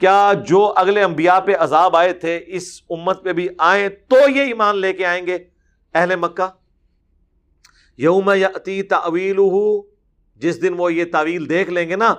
[0.00, 4.40] کیا جو اگلے انبیاء پہ عذاب آئے تھے، اس امت پہ بھی آئیں تو یہ
[4.40, 5.38] ایمان لے کے آئیں گے؟
[5.94, 6.50] اہل مکہ۔
[7.96, 8.48] یوم یا
[8.88, 9.36] تعویل
[10.36, 12.14] جس دن وہ یہ تعویل دیکھ لیں گے نا،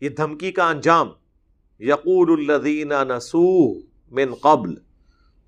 [0.00, 1.08] یہ دھمکی کا انجام۔
[1.80, 3.74] یقول الدین نسو
[4.10, 4.74] من قبل۔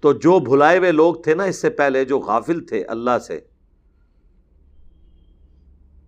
[0.04, 3.40] تو جو بھلائے ہوئے لوگ تھے نا اس سے پہلے جو غافل تھے اللہ سے،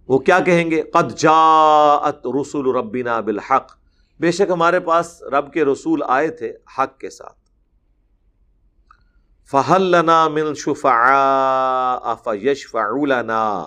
[0.08, 3.72] وہ کیا کہیں گے؟ قد جاءت رسول ربنا بالحق۔
[4.20, 7.38] بے شک ہمارے پاس رب کے رسول آئے تھے حق کے ساتھ۔
[9.50, 11.98] فہل لنا مل شفا
[12.42, 12.76] یش
[13.08, 13.66] لنا۔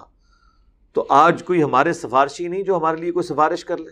[0.93, 3.91] تو آج کوئی ہمارے سفارشی نہیں جو ہمارے لیے کوئی سفارش کر لے؟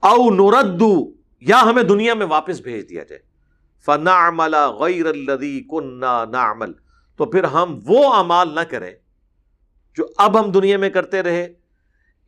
[0.00, 3.33] او نوردو یا ہمیں دنیا میں واپس بھیج دیا جائے۔
[3.86, 4.30] فنا
[4.70, 6.00] غیر الدی کن
[6.32, 6.72] نعمل۔
[7.16, 8.94] تو پھر ہم وہ امال نہ کریں
[9.96, 11.52] جو اب ہم دنیا میں کرتے رہے۔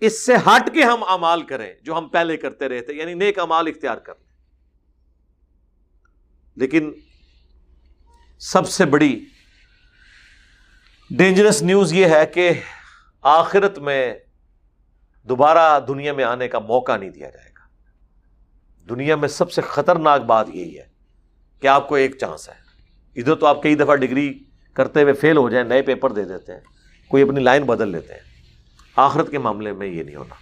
[0.01, 3.39] اس سے ہٹ کے ہم امال کریں جو ہم پہلے کرتے رہے تھے یعنی نیک
[3.39, 4.27] امال اختیار کر لیں
[6.57, 6.93] لیکن
[8.39, 9.25] سب سے بڑی
[11.11, 12.51] ڈینجرس نیوز یہ ہے کہ
[13.23, 14.15] آخرت میں
[15.23, 17.67] دوبارہ دنیا میں آنے کا موقع نہیں دیا جائے گا۔
[18.89, 20.96] دنیا میں سب سے خطرناک بات یہی ہے
[21.67, 22.55] کہ آپ کو ایک چانس ہے۔
[23.21, 24.39] ادھر تو آپ کئی دفعہ ڈگری
[24.75, 26.61] کرتے ہوئے فیل ہو جائیں، نئے پیپر دے دیتے ہیں،
[27.09, 28.21] کوئی اپنی لائن بدل لیتے ہیں۔
[28.97, 30.35] آخرت کے معاملے میں یہ نہیں ہونا۔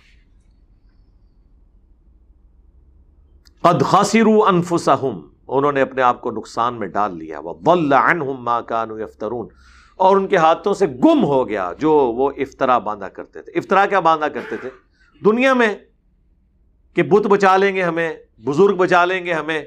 [3.61, 7.55] قد خاصرو انفسہم انہوں نے اپنے آپ کو نقصان میں ڈال لیا۔ وہ
[8.39, 9.49] ما كانوا یفترون
[9.97, 13.87] اور ان کے ہاتھوں سے گم ہو گیا جو وہ افطرا باندھا کرتے تھے۔ افطرا
[13.87, 14.71] کیا باندھا کرتے تھے؟
[15.25, 15.75] دنیا میں
[16.95, 19.65] کہ بت بچا لیں گے ہمیں، بزرگ بچا لیں گے ہمیں۔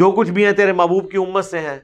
[0.00, 1.80] جو کچھ بھی ہے تیرے محبوب کی امت سے ہے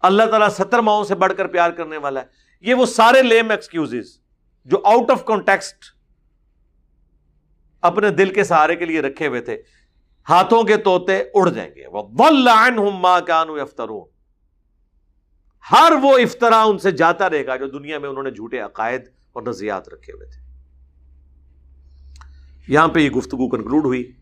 [0.00, 2.26] اللہ تعالیٰ ستر ماؤں سے بڑھ کر پیار کرنے والا ہے۔
[2.60, 3.94] یہ وہ سارے لیم ایکسکیوز
[4.64, 5.84] جو آؤٹ آف کانٹیکسٹ
[7.80, 9.62] اپنے دل کے سہارے کے لیے رکھے ہوئے تھے۔
[10.28, 12.02] ہاتھوں کے توتے اڑ جائیں گے۔ وہ
[15.72, 19.02] ہر وہ افطرا ان سے جاتا رہے گا جو دنیا میں انہوں نے جھوٹے عقائد
[19.32, 20.40] اور نظریات رکھے ہوئے تھے۔
[22.68, 24.12] یہاں پہ یہ گفتگو کنکلوڈ ہوئی۔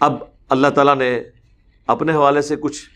[0.00, 0.14] اب
[0.48, 1.22] اللہ تعالیٰ نے
[1.90, 2.90] اپنے حوالے سے کچھ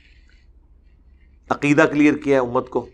[1.51, 2.87] عقیدہ کلیئر کیا ہے امت کو،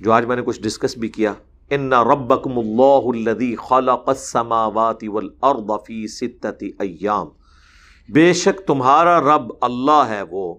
[0.00, 1.34] جو آج میں نے کچھ ڈسکس بھی کیا۔
[1.70, 7.26] ان ربکم اللہ الذی خلق السماوات والارض فی ستت ایام
[8.12, 10.54] بے شک تمہارا رب اللہ ہے وہ،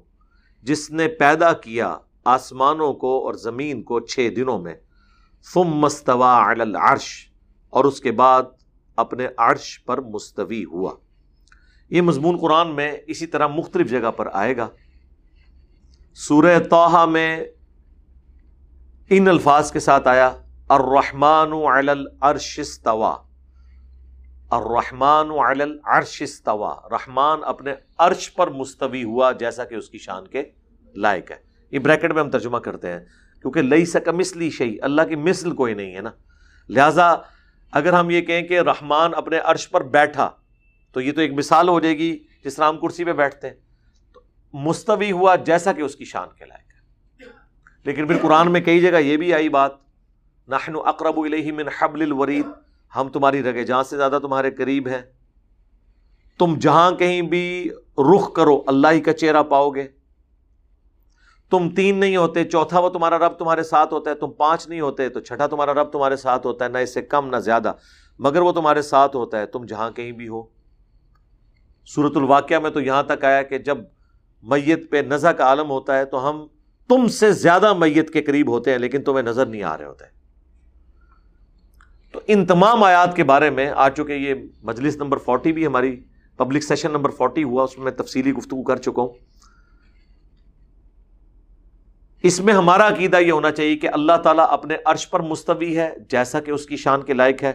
[0.63, 4.75] جس نے پیدا کیا آسمانوں کو اور زمین کو چھ دنوں میں۔
[5.53, 7.31] ثم مستوا علی العرش۔
[7.69, 8.43] اور اس کے بعد
[8.95, 10.93] اپنے عرش پر مستوی ہوا۔
[11.91, 14.67] یہ مضمون قرآن میں اسی طرح مختلف جگہ پر آئے گا۔
[16.13, 17.45] سورہ توحہ میں
[19.09, 20.31] ان الفاظ کے ساتھ آیا،
[20.69, 23.15] الرحمن علی العرش استوا
[24.51, 30.27] الرحمن علی العرش استوا رحمان اپنے عرش پر مستوی ہوا جیسا کہ اس کی شان
[30.27, 30.43] کے
[30.95, 31.37] لائق ہے۔
[31.71, 32.99] یہ بریکٹ میں ہم ترجمہ کرتے ہیں،
[33.41, 36.11] کیونکہ لئی سکا مسلی شہی اللہ کی مثل کوئی نہیں ہے نا۔
[36.69, 37.15] لہذا
[37.71, 40.29] اگر ہم یہ کہیں کہ رحمان اپنے عرش پر بیٹھا
[40.91, 43.55] تو یہ تو ایک مثال ہو جائے گی جس طرح ہم کرسی پہ بیٹھتے ہیں۔
[44.13, 44.21] تو
[44.53, 46.71] مستوی ہوا جیسا کہ اس کی شان کے لائق ہے۔
[47.83, 49.71] لیکن پھر قرآن میں کئی جگہ یہ بھی آئی بات
[50.47, 52.45] نحن اقرب الیہ من حبل الورید،
[52.95, 55.01] ہم تمہاری رگے جہاں سے زیادہ تمہارے قریب ہیں۔
[56.37, 59.87] تم جہاں کہیں بھی رخ کرو، اللہ ہی کا چہرہ پاؤ گے۔
[61.49, 64.79] تم تین نہیں ہوتے، چوتھا وہ تمہارا رب تمہارے ساتھ ہوتا ہے۔ تم پانچ نہیں
[64.79, 67.73] ہوتے، تو چھٹا تمہارا رب تمہارے ساتھ ہوتا ہے، نہ اس سے کم، نہ زیادہ۔
[68.19, 70.60] مگر وہ تمہارے ساتھ ہوتا ہے، تم جہاں کہیں بھی ہو۔
[71.85, 73.77] سورت الواقعہ میں تو یہاں تک آیا کہ جب
[74.43, 76.47] میت پہ نظر کا عالم ہوتا ہے تو ہم
[76.89, 80.05] تم سے زیادہ میت کے قریب ہوتے ہیں، لیکن تمہیں نظر نہیں آ رہے ہوتے۔
[82.11, 86.03] تو ان تمام آیات کے بارے میں آ چکے یہ مجلس نمبر فورٹی بھی ہماری
[86.37, 89.09] پبلک سیشن نمبر فورٹی ہوا، اس میں تفصیلی گفتگو کر چکا ہوں۔
[92.23, 95.91] اس میں ہمارا عقیدہ یہ ہونا چاہیے کہ اللہ تعالیٰ اپنے عرش پر مستوی ہے،
[96.09, 97.53] جیسا کہ اس کی شان کے لائق ہے۔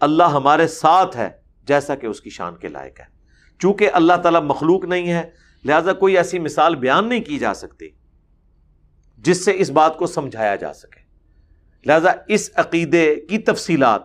[0.00, 1.30] اللہ ہمارے ساتھ ہے،
[1.64, 3.13] جیسا کہ اس کی شان کے لائق ہے۔
[3.58, 5.30] چونکہ اللہ تعالیٰ مخلوق نہیں ہے،
[5.64, 7.88] لہذا کوئی ایسی مثال بیان نہیں کی جا سکتی
[9.18, 11.00] جس سے اس بات کو سمجھایا جا سکے۔
[11.86, 14.02] لہذا اس عقیدے کی تفصیلات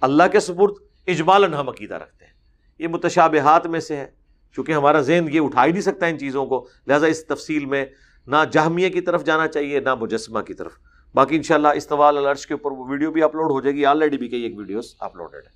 [0.00, 0.72] اللہ کے سپرد
[1.06, 2.32] اجمال ہم عقیدہ رکھتے ہیں۔
[2.78, 4.06] یہ متشابہات میں سے ہے
[4.52, 7.84] چونکہ ہمارا ذہن یہ اٹھا ہی نہیں سکتا ان چیزوں کو۔ لہذا اس تفصیل میں
[8.26, 10.72] نہ جہمیہ کی طرف جانا چاہیے، نہ مجسمہ کی طرف۔
[11.14, 14.28] باقی انشاءاللہ استوال الرش کے اوپر وہ ویڈیو بھی اپلوڈ ہو جائے گی۔ آلریڈی بھی
[14.28, 15.50] کئی ایک ویڈیوز اپلوڈیڈ ہے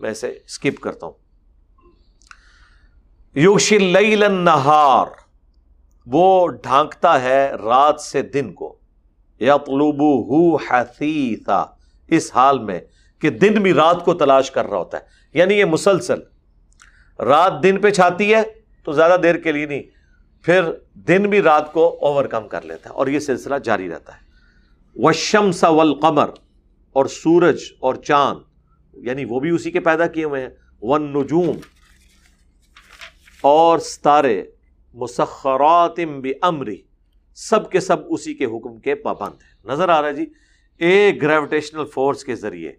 [0.00, 1.23] میں اسے اسکپ کرتا ہوں۔
[3.34, 5.06] یوشی یوشل نہار،
[6.06, 8.78] وہ ڈھانکتا ہے رات سے دن کو۔
[9.40, 9.56] یا
[10.28, 10.56] ہو
[12.08, 12.80] اس حال میں
[13.18, 15.02] کہ دن بھی رات کو تلاش کر رہا ہوتا ہے۔
[15.38, 16.18] یعنی یہ مسلسل،
[17.18, 18.42] رات دن پہ چھاتی ہے
[18.84, 19.82] تو زیادہ دیر کے لیے نہیں،
[20.42, 20.62] پھر
[20.94, 24.18] دن بھی رات کو اوور کم کر لیتا ہے اور یہ سلسلہ جاری رہتا ہے۔
[24.96, 25.94] وشم سول
[26.92, 28.38] اور سورج اور چاند
[28.92, 30.48] یعنی وہ بھی اسی کے پیدا کیے ہوئے ہیں۔
[30.82, 31.56] ون نجوم
[33.44, 34.44] اور ستارے
[34.94, 36.00] مسخرات
[36.42, 36.82] امری
[37.34, 40.26] سب کے سب اسی کے حکم کے پابند ہیں۔ نظر آ رہا ہے جی
[40.78, 42.72] ایک گریویٹیشنل فورس کے ذریعے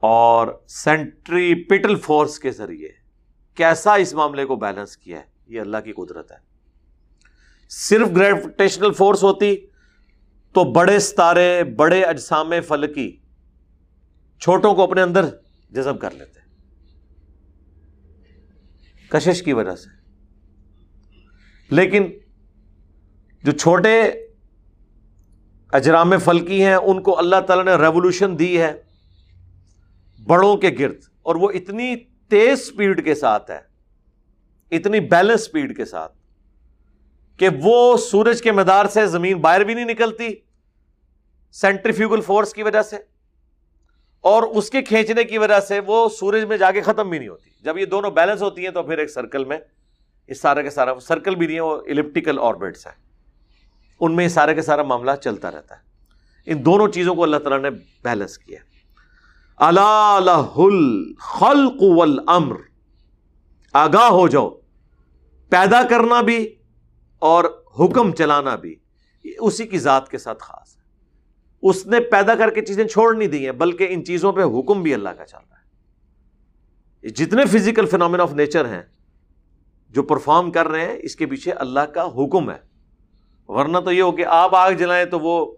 [0.00, 2.88] اور سینٹری پیٹل فورس کے ذریعے۔
[3.54, 6.36] کیسا اس معاملے کو بیلنس کیا ہے؟ یہ اللہ کی قدرت ہے۔
[7.68, 9.56] صرف گریویٹیشنل فورس ہوتی
[10.52, 13.16] تو بڑے ستارے، بڑے اجسام فلکی
[14.40, 15.24] چھوٹوں کو اپنے اندر
[15.70, 16.45] جذب کر لیتے۔
[19.16, 19.88] کشش کی وجہ سے۔
[21.70, 22.06] لیکن
[23.42, 24.02] جو چھوٹے
[25.72, 28.82] اجرام فلکی ہیں، ان کو اللہ تعالی نے ریولیوشن دی ہے۔
[30.26, 31.96] بڑوں کے گرد۔ اور وہ اتنی
[32.28, 33.58] تیز سپیڈ کے ساتھ ہے
[34.70, 36.12] اتنی بیلنس سپیڈ کے ساتھ۔
[37.36, 40.28] کہ وہ سورج کے مدار سے زمین باہر بھی نہیں نکلتی۔
[41.52, 42.96] سینٹریفیوگل فورس کی وجہ سے۔
[44.20, 47.28] اور اس کے کھینچنے کی وجہ سے وہ سورج میں جا کے ختم بھی نہیں
[47.28, 49.58] ہوتی۔ جب یہ دونوں بیلنس ہوتی ہیں تو پھر ایک سرکل میں
[50.26, 52.94] اس سارے کے سارا سرکل بھی نہیں ہے وہ الیپٹیکل آربٹس ہیں۔
[54.00, 55.80] ان میں یہ سارے کا سارا معاملہ چلتا رہتا ہے۔
[56.46, 57.70] ان دونوں چیزوں کو اللہ تعالیٰ نے
[58.04, 58.58] بیلنس کیا۔
[59.56, 60.52] اللہ
[61.18, 62.56] خلق والامر۔
[63.72, 64.50] آگاہ ہو جاؤ۔
[65.50, 66.54] پیدا کرنا بھی
[67.18, 67.44] اور
[67.80, 68.74] حکم چلانا بھی
[69.24, 70.82] اسی کی ذات کے ساتھ خاص ہے۔
[71.62, 74.82] اس نے پیدا کر کے چیزیں چھوڑ نہیں دی ہیں، بلکہ ان چیزوں پہ حکم
[74.82, 75.55] بھی اللہ کا چل رہا ہے۔
[77.08, 78.82] جتنے فزیکل فینومین آف نیچر ہیں
[79.90, 82.58] جو پرفارم کر رہے ہیں، اس کے پیچھے اللہ کا حکم ہے۔
[83.48, 85.56] ورنہ تو یہ ہو کہ آپ آگ جلائیں تو وہ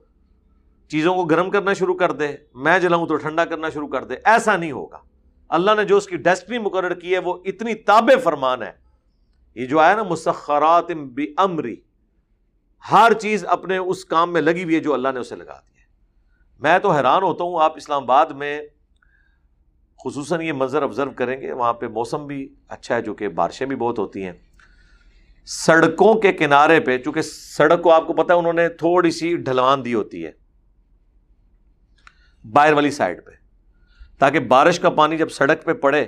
[0.89, 4.15] چیزوں کو گرم کرنا شروع کر دے، میں جلاؤں تو ٹھنڈا کرنا شروع کر دے۔
[4.25, 4.99] ایسا نہیں ہوگا۔
[5.49, 8.73] اللہ نے جو اس کی ڈیسٹنی مقرر کی ہے، وہ اتنی تاب فرمان ہے۔
[9.55, 10.91] یہ جو آیا نا، مسخرات
[11.37, 11.77] امری
[12.93, 15.79] ہر چیز اپنے اس کام میں لگی ہوئی ہے جو اللہ نے اسے لگا دی
[15.79, 15.85] ہے۔
[16.59, 18.63] میں تو حیران ہوتا ہوں، آپ اسلام آباد میں
[20.05, 23.67] خصوصاً یہ منظر آبزرو کریں گے، وہاں پہ موسم بھی اچھا ہے، جو کہ بارشیں
[23.67, 24.33] بھی بہت ہوتی ہیں۔
[25.47, 29.37] سڑکوں کے کنارے پہ، چونکہ سڑک کو آپ کو پتا ہے، انہوں نے تھوڑی سی
[29.37, 30.33] ڈھلوان دی ہوتی ہے۔
[32.53, 33.31] باہر والی سائڈ پہ۔
[34.19, 36.07] تاکہ بارش کا پانی جب سڑک پہ پڑے،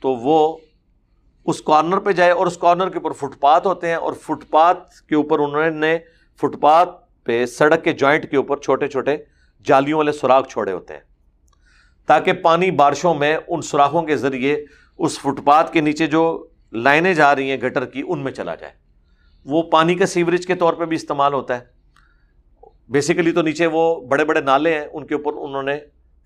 [0.00, 0.58] تو وہ
[1.44, 4.50] اس کارنر پہ جائے اور اس کارنر کے اوپر فٹ پاتھ ہوتے ہیں۔ اور فٹ
[4.50, 5.98] پاتھ کے اوپر انہوں نے
[6.36, 6.90] فٹ پاتھ
[7.24, 9.16] پہ، سڑک کے جوائنٹ کے اوپر چھوٹے چھوٹے
[9.64, 11.11] جالیوں والے سوراخ چھوڑے ہوتے ہیں۔
[12.06, 14.64] تاکہ پانی بارشوں میں ان سوراخوں کے ذریعے
[14.98, 18.54] اس فٹ پاتھ کے نیچے جو لائنیں جا رہی ہیں گٹر کی، ان میں چلا
[18.54, 18.72] جائے۔
[19.44, 21.64] وہ پانی کا سیوریج کے طور پہ بھی استعمال ہوتا ہے۔
[22.88, 25.78] بیسیکلی تو نیچے وہ بڑے بڑے نالے ہیں، ان کے اوپر انہوں نے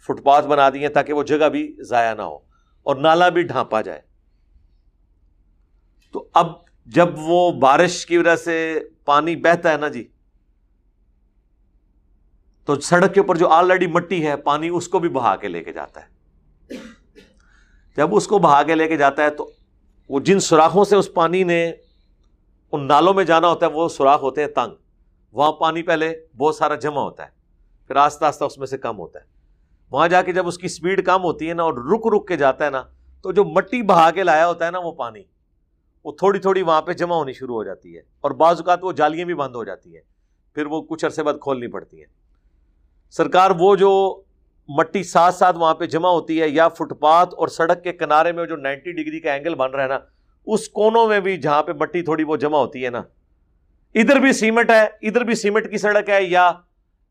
[0.06, 2.38] فٹ پاتھ بنا دیے تاکہ وہ جگہ بھی ضائع نہ ہو
[2.82, 4.00] اور نالا بھی ڈھانپا جائے۔
[6.12, 6.46] تو اب
[6.86, 10.08] جب وہ بارش کی وجہ سے پانی بہتا ہے نا جی
[12.66, 15.64] تو سڑک کے اوپر جو آلریڈی مٹی ہے، پانی اس کو بھی بہا کے لے
[15.64, 16.06] کے جاتا ہے۔
[17.96, 19.50] جب اس کو بہا کے لے کے جاتا ہے تو
[20.08, 21.72] وہ جن سوراخوں سے اس پانی نے
[22.72, 24.74] ان نالوں میں جانا ہوتا ہے، وہ سوراخ ہوتے ہیں تنگ۔
[25.32, 27.28] وہاں پانی پہلے بہت سارا جمع ہوتا ہے،
[27.86, 29.24] پھر آہستہ آہستہ اس میں سے کم ہوتا ہے۔
[29.90, 32.36] وہاں جا کے جب اس کی اسپیڈ کم ہوتی ہے نا اور رک رک کے
[32.36, 32.82] جاتا ہے نا،
[33.22, 35.22] تو جو مٹی بہا کے لایا ہوتا ہے نا وہ پانی،
[36.04, 38.92] وہ تھوڑی تھوڑی وہاں پہ جمع ہونی شروع ہو جاتی ہے۔ اور بعض اوقات وہ
[38.92, 40.02] جالیاں بھی بند ہو جاتی ہیں،
[40.54, 42.25] پھر وہ کچھ عرصے بعد کھولنی پڑتی ہیں۔
[43.10, 44.22] سرکار وہ جو
[44.68, 48.32] مٹی ساتھ ساتھ وہاں پہ جمع ہوتی ہے یا فٹ پاتھ اور سڑک کے کنارے
[48.32, 49.98] میں جو نائنٹی ڈگری کا اینگل بن رہا ہے نا،
[50.46, 53.02] اس کونوں میں بھی جہاں پہ مٹی تھوڑی وہ جمع ہوتی ہے نا۔
[53.94, 56.52] ادھر بھی سیمنٹ ہے، ادھر بھی سیمنٹ کی سڑک ہے یا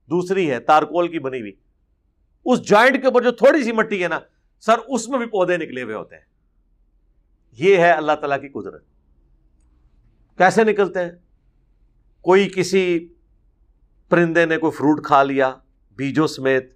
[0.09, 1.51] دوسری ہے، تارکول کی بنی ہوئی۔
[2.45, 4.19] اس جوائنٹ کے اوپر جو تھوڑی سی مٹی ہے نا،
[4.59, 6.23] سر، اس میں بھی پودے نکلے ہوئے ہوتے ہیں۔
[7.51, 8.85] یہ ہے اللہ تعالی کی قدرت۔
[10.37, 11.11] کیسے نکلتے ہیں؟
[12.21, 13.07] کوئی کسی
[14.09, 15.55] پرندے نے کوئی فروٹ کھا لیا
[15.97, 16.73] بیجوں سمیت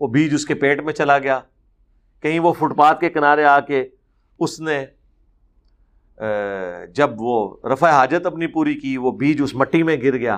[0.00, 1.40] وہ بیج اس کے پیٹ میں چلا گیا۔
[2.22, 3.88] کہیں وہ فٹ پاتھ کے کنارے آ کے
[4.38, 4.84] اس نے
[6.94, 10.34] جب وہ رفع حاجت اپنی پوری کی، وہ بیج اس مٹی میں گر گیا۔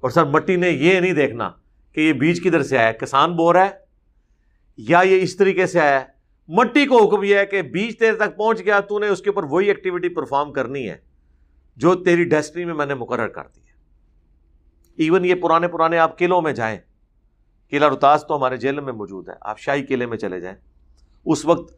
[0.00, 1.50] اور سر، مٹی نے یہ نہیں دیکھنا
[1.92, 3.70] کہ یہ بیج کدھر سے آیا کسان بو رہا ہے
[4.76, 6.00] یا یہ اس طریقے سے آیا
[6.48, 9.30] مٹی کو حکم یہ ہے کہ بیج تیرے تک پہنچ گیا، تو نے اس کے
[9.30, 10.96] اوپر وہی ایکٹیویٹی پرفارم کرنی ہے
[11.76, 13.74] جو تیری ڈیسٹنی میں میں نے مقرر کر دی ہے۔
[14.96, 16.78] ایون یہ پرانے پرانے آپ قلعوں میں جائیں۔
[17.70, 20.56] قلعہ رتاز تو ہمارے جیل میں موجود ہے آپ شاہی قلعے میں چلے جائیں۔
[21.26, 21.74] اس وقت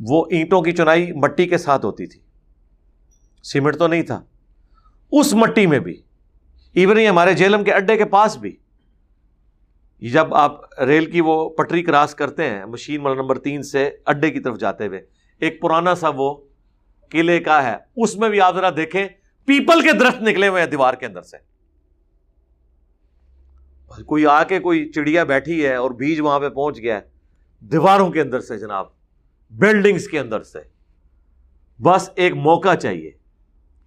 [0.00, 2.20] وہ اینٹوں کی چنائی مٹی کے ساتھ ہوتی تھی۔
[3.42, 4.24] سیمنٹ تو نہیں تھا۔
[5.12, 6.02] اس مٹی میں بھی،
[6.74, 8.56] ایون ہی ہمارے جیلم کے اڈے کے پاس بھی۔
[10.12, 14.30] جب آپ ریل کی وہ پٹری کراس کرتے ہیں، مشین والا نمبر تین سے اڈے
[14.30, 15.00] کی طرف جاتے ہوئے،
[15.38, 16.36] ایک پرانا سا وہ
[17.08, 19.08] قلعے کا ہے۔ اس میں بھی آپ ذرا دیکھیں،
[19.44, 21.51] پیپل کے درخت نکلے ہوئے ہیں دیوار کے اندر سے۔
[24.06, 27.00] کوئی آ کے کوئی چڑیا بیٹھی ہے اور بیج وہاں پہ پہنچ گیا ہے،
[27.60, 28.86] دیواروں کے اندر سے جناب
[29.50, 30.58] بلڈنگس کے اندر سے۔
[31.82, 33.10] بس ایک موقع چاہیے۔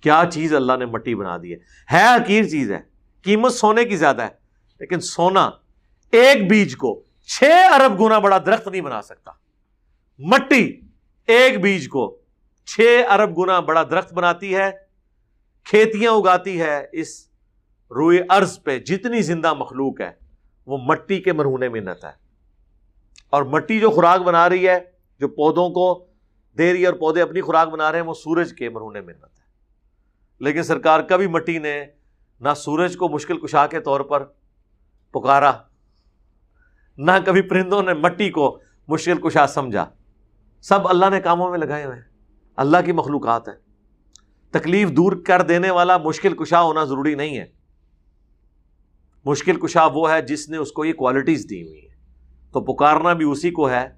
[0.01, 1.57] کیا چیز اللہ نے مٹی بنا دی ہے؟
[1.93, 2.79] حقیر چیز ہے،
[3.21, 4.27] قیمت سونے کی زیادہ ہے،
[4.79, 5.51] لیکن سونا
[6.11, 9.31] ایک بیج کو چھ ارب گنا بڑا درخت نہیں بنا سکتا۔
[10.19, 10.81] مٹی
[11.27, 12.17] ایک بیج کو
[12.65, 14.71] چھ ارب گنا بڑا درخت بناتی ہے،
[15.63, 17.27] کھیتیاں اگاتی ہے، اس
[17.95, 20.11] روئے ارض پہ جتنی زندہ مخلوق ہے،
[20.65, 22.11] وہ مٹی کے مرہونے منت ہے۔
[23.29, 24.79] اور مٹی جو خوراک بنا رہی ہے،
[25.19, 26.05] جو پودوں کو
[26.57, 29.23] دے رہی ہے اور پودے اپنی خوراک بنا رہے ہیں، وہ سورج کے مرہونے منت
[29.23, 29.45] ہے۔
[30.39, 31.85] لیکن سرکار کبھی مٹی نے
[32.39, 34.23] نہ سورج کو مشکل کشا کے طور پر
[35.11, 35.51] پکارا،
[36.97, 39.89] نہ کبھی پرندوں نے مٹی کو مشکل کشا سمجھا۔
[40.61, 42.03] سب اللہ نے کاموں میں لگائے ہوئے ہیں۔
[42.55, 43.55] اللہ کی مخلوقات ہیں۔
[44.51, 47.54] تکلیف دور کر دینے والا مشکل کشا ہونا ضروری نہیں ہے۔
[49.25, 51.95] مشکل کشا وہ ہے جس نے اس کو یہ کوالٹیز دی ہوئی ہیں۔
[52.51, 53.89] تو پکارنا بھی اسی کو ہے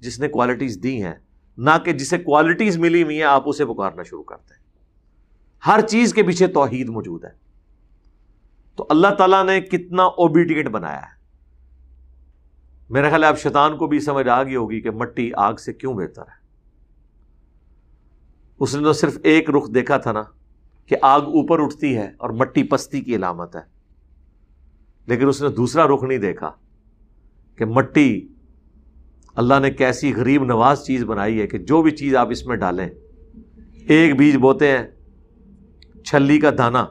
[0.00, 1.14] جس نے کوالٹیز دی ہیں۔
[1.58, 4.60] نہ کہ جسے کوالٹیز ملی ہوئی ہیں، آپ اسے پکارنا شروع کرتے ہیں۔
[5.66, 7.30] ہر چیز کے پیچھے توحید موجود ہے۔
[8.76, 11.20] تو اللہ تعالیٰ نے کتنا اوبیڈینٹ بنایا ہے۔
[12.90, 15.72] میرا خیال ہے آپ شیطان کو بھی سمجھ آ گئی ہوگی کہ مٹی آگ سے
[15.72, 16.40] کیوں بہتر ہے۔
[18.60, 20.22] اس نے تو صرف ایک رخ دیکھا تھا نا
[20.86, 23.79] کہ آگ اوپر اٹھتی ہے اور مٹی پستی کی علامت ہے۔
[25.06, 26.50] لیکن اس نے دوسرا رخ نہیں دیکھا
[27.56, 28.28] کہ مٹی
[29.34, 32.56] اللہ نے کیسی غریب نواز چیز بنائی ہے کہ جو بھی چیز آپ اس میں
[32.56, 32.88] ڈالیں۔
[33.88, 34.84] ایک بیج بوتے ہیں،
[36.04, 36.86] چھلی کا دانا۔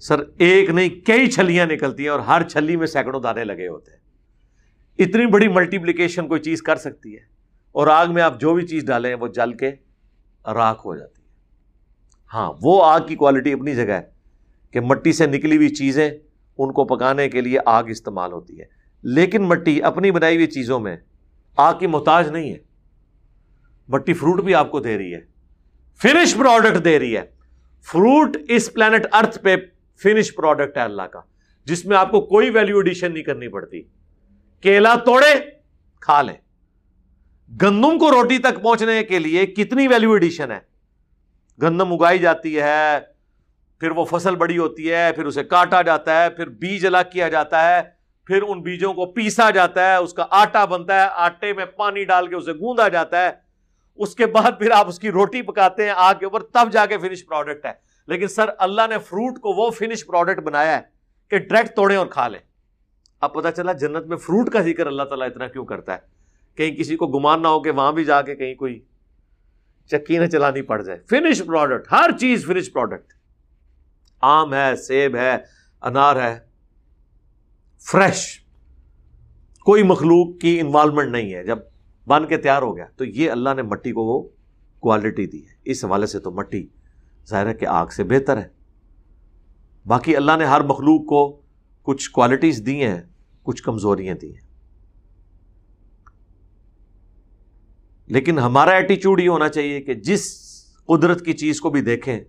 [0.00, 3.90] سر، ایک نہیں، کئی چھلیاں نکلتی ہیں اور ہر چھلی میں سینکڑوں دانے لگے ہوتے
[3.90, 3.98] ہیں۔
[4.98, 7.20] اتنی بڑی ملٹیپلیکیشن کوئی چیز کر سکتی ہے۔
[7.72, 9.70] اور آگ میں آپ جو بھی چیز ڈالیں، وہ جل کے
[10.54, 11.28] راکھ ہو جاتی ہے۔
[12.34, 14.02] ہاں وہ آگ کی کوالٹی اپنی جگہ ہے
[14.70, 16.10] کہ مٹی سے نکلی ہوئی چیزیں
[16.58, 18.64] ان کو پکانے کے لیے آگ استعمال ہوتی ہے۔
[19.02, 20.96] لیکن مٹی اپنی بنائی ہوئی چیزوں میں
[21.56, 22.58] آگ کی محتاج نہیں ہے۔
[23.88, 25.20] مٹی فروٹ بھی آپ کو دے رہی ہے۔
[26.02, 27.22] فنش پروڈکٹ دے رہی ہے۔
[27.82, 29.56] فروٹ اس پلانٹ ارتھ پہ
[30.02, 31.20] فنش پروڈکٹ ہے اللہ کا،
[31.64, 33.82] جس میں آپ کو کوئی ویلو ایڈیشن نہیں کرنی پڑتی۔
[34.60, 35.40] کیلا توڑے،
[36.00, 36.36] کھا لیں۔
[37.62, 40.58] گندم کو روٹی تک پہنچنے کے لیے کتنی ویلو ایڈیشن ہے؟
[41.62, 43.13] گندم اگائی جاتی ہے
[43.84, 47.28] پھر وہ فصل بڑی ہوتی ہے، پھر اسے کاٹا جاتا ہے، پھر بیج الگ کیا
[47.28, 47.82] جاتا ہے،
[48.26, 52.04] پھر ان بیجوں کو پیسا جاتا ہے، اس کا آٹا بنتا ہے، آٹے میں پانی
[52.04, 53.30] ڈال کے اسے گوندا جاتا ہے،
[53.94, 56.86] اس کے بعد پھر آپ اس کی روٹی پکاتے ہیں، آگ کے اوپر تب جا
[56.86, 57.72] کے فنش پروڈکٹ ہے۔
[58.06, 60.82] لیکن سر، اللہ نے فروٹ کو وہ فنش پروڈکٹ بنایا ہے
[61.28, 62.40] کہ ڈائریکٹ توڑے اور کھا لیں۔
[63.20, 65.98] اب پتا چلا جنت میں فروٹ کا ذکر اللہ تعالیٰ اتنا کیوں کرتا ہے؟
[66.56, 68.80] کہیں کسی کو گمان نہ ہو کہ وہاں بھی جا کے کہیں کوئی
[69.90, 73.23] چکی نہ چلانی پڑ جائے۔ فنش پروڈکٹ ہر چیز فنش پروڈکٹ
[74.24, 75.36] آم ہے، سیب ہے،
[75.82, 76.38] انار ہے۔
[77.80, 78.44] فریش
[79.64, 81.58] کوئی مخلوق کی انوالومنٹ نہیں ہے۔ جب
[82.06, 84.28] بن کے تیار ہو گیا، تو یہ اللہ نے مٹی کو وہ
[84.80, 86.68] کوالٹی دی ہے۔ اس حوالے سے تو مٹی
[87.26, 88.48] ظاہر ہے کہ آگ سے بہتر ہے۔
[89.86, 91.40] باقی اللہ نے ہر مخلوق کو
[91.82, 93.02] کچھ کوالٹیز دی ہیں،
[93.42, 94.46] کچھ کمزوریاں دی ہیں۔
[98.06, 100.44] لیکن ہمارا ایٹیچیوڈ یہ ہونا چاہیے کہ جس
[100.86, 102.20] قدرت کی چیز کو بھی دیکھیں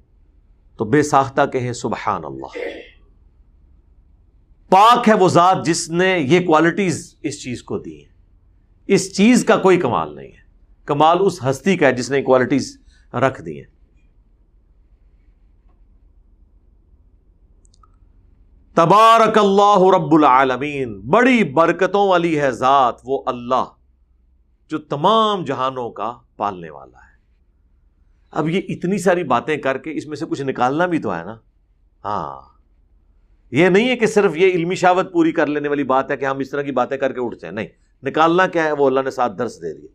[0.77, 2.57] تو بے ساختہ کہیں سبحان اللہ۔
[4.69, 8.13] پاک ہے وہ ذات جس نے یہ کوالٹیز اس چیز کو دی ہیں۔
[8.87, 10.45] اس چیز کا کوئی کمال نہیں ہے۔
[10.85, 12.81] کمال اس ہستی کا ہے جس نے کوالٹیز
[13.13, 13.75] رکھ دی ہیں۔
[18.75, 23.65] تبارک اللہ رب العالمین، بڑی برکتوں والی ہے ذات وہ اللہ
[24.69, 27.14] جو تمام جہانوں کا پالنے والا ہے۔
[28.35, 31.23] اب یہ اتنی ساری باتیں کر کے اس میں سے کچھ نکالنا بھی تو ہے
[31.23, 31.37] نا۔
[32.05, 32.41] ہاں۔
[33.51, 36.25] یہ نہیں ہے کہ صرف یہ علمی شاوت پوری کر لینے والی بات ہے کہ
[36.25, 37.67] ہم اس طرح کی باتیں کر کے اٹھتے ہیں نہیں۔
[38.03, 39.87] نکالنا کیا ہے؟ وہ اللہ نے ساتھ درس دے دیے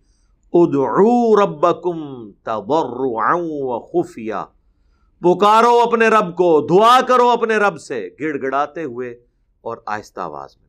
[0.53, 4.45] ادعو ربکم تضرعا وخفیا
[5.21, 9.11] پکارو اپنے رب کو، دعا کرو اپنے رب سے۔ گڑ گڑاتے ہوئے
[9.61, 10.69] اور آہستہ آواز میں۔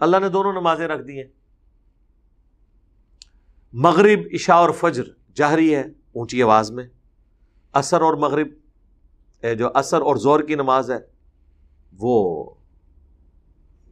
[0.00, 1.28] اللہ نے دونوں نمازیں رکھ دی ہیں۔
[3.72, 5.02] مغرب، عشاء اور فجر
[5.34, 6.84] جہری ہے۔ اونچی آواز میں
[7.72, 8.48] اثر اور مغرب
[9.58, 10.98] جو اثر اور زور کی نماز ہے،
[11.98, 12.50] وہ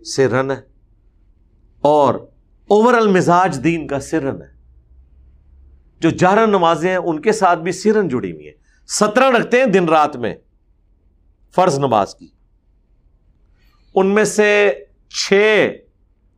[0.05, 0.61] سرن ہے۔
[1.81, 2.15] اور
[2.69, 4.53] اوور المزاج دین کا سرن ہے۔
[5.99, 8.55] جو جہرن نمازیں ہیں، ان کے ساتھ بھی سرن جڑی ہوئی ہیں۔
[8.87, 10.35] سترہ رکھتے ہیں دن رات میں
[11.55, 12.29] فرض نماز کی۔
[13.95, 14.73] ان میں سے
[15.09, 15.71] چھ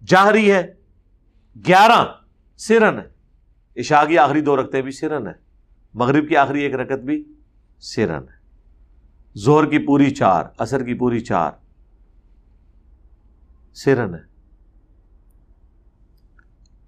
[0.06, 0.74] جاہری ہے
[1.66, 2.06] گیارہ
[2.56, 3.12] سرن ہے
[3.80, 5.51] عشاء کی آخری دو رکھتے بھی سرن ہے
[5.94, 7.24] مغرب کی آخری ایک رکت بھی
[7.78, 8.42] سرن ہے۔
[9.34, 11.50] زہر کی پوری چار اثر کی پوری چار
[13.74, 14.32] سرن ہے۔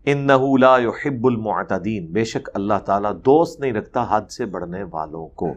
[0.04, 0.26] ان
[0.60, 5.54] لا يحب المعتدین۔ بے شک اللہ تعالیٰ دوست نہیں رکھتا حد سے بڑھنے والوں کو۔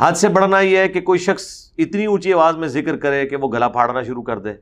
[0.00, 3.36] حد سے بڑھنا یہ ہے کہ کوئی شخص اتنی اونچی آواز میں ذکر کرے کہ
[3.36, 4.52] وہ گلا پھاڑنا شروع کر دے۔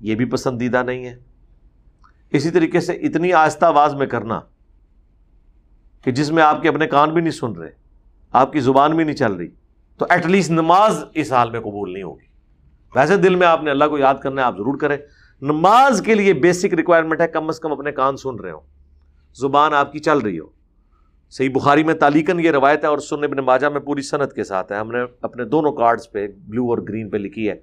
[0.00, 1.18] یہ بھی پسندیدہ نہیں ہے۔
[2.30, 4.40] اسی طریقے سے اتنی آہستہ آواز میں کرنا
[6.04, 7.70] کہ جس میں آپ کے اپنے کان بھی نہیں سن رہے،
[8.32, 9.48] آپ کی زبان بھی نہیں چل رہی،
[9.98, 12.26] تو ایٹ لیسٹ نماز اس حال میں قبول نہیں ہوگی۔
[12.94, 14.96] ویسے دل میں آپ نے اللہ کو یاد کرنا ہے، آپ ضرور کریں۔
[15.42, 18.60] نماز کے لیے بیسک ریکوائرمنٹ ہے، کم از کم اپنے کان سن رہے ہو
[19.34, 20.46] زبان آپ کی چل رہی ہو۔
[21.30, 24.44] صحیح بخاری میں تالیکن یہ روایت ہے اور سن ابن ماجہ میں پوری صنعت کے
[24.44, 27.54] ساتھ ہے۔ ہم نے اپنے دونوں کارڈز پہ بلو اور گرین پہ لکھی ہے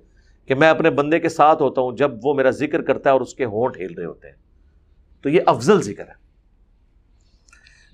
[0.46, 3.22] کہ میں اپنے بندے کے ساتھ ہوتا ہوں جب وہ میرا ذکر کرتا ہے اور
[3.22, 4.36] اس کے ہونٹ ہل رہے ہوتے ہیں۔
[5.22, 6.27] تو یہ افضل ذکر ہے۔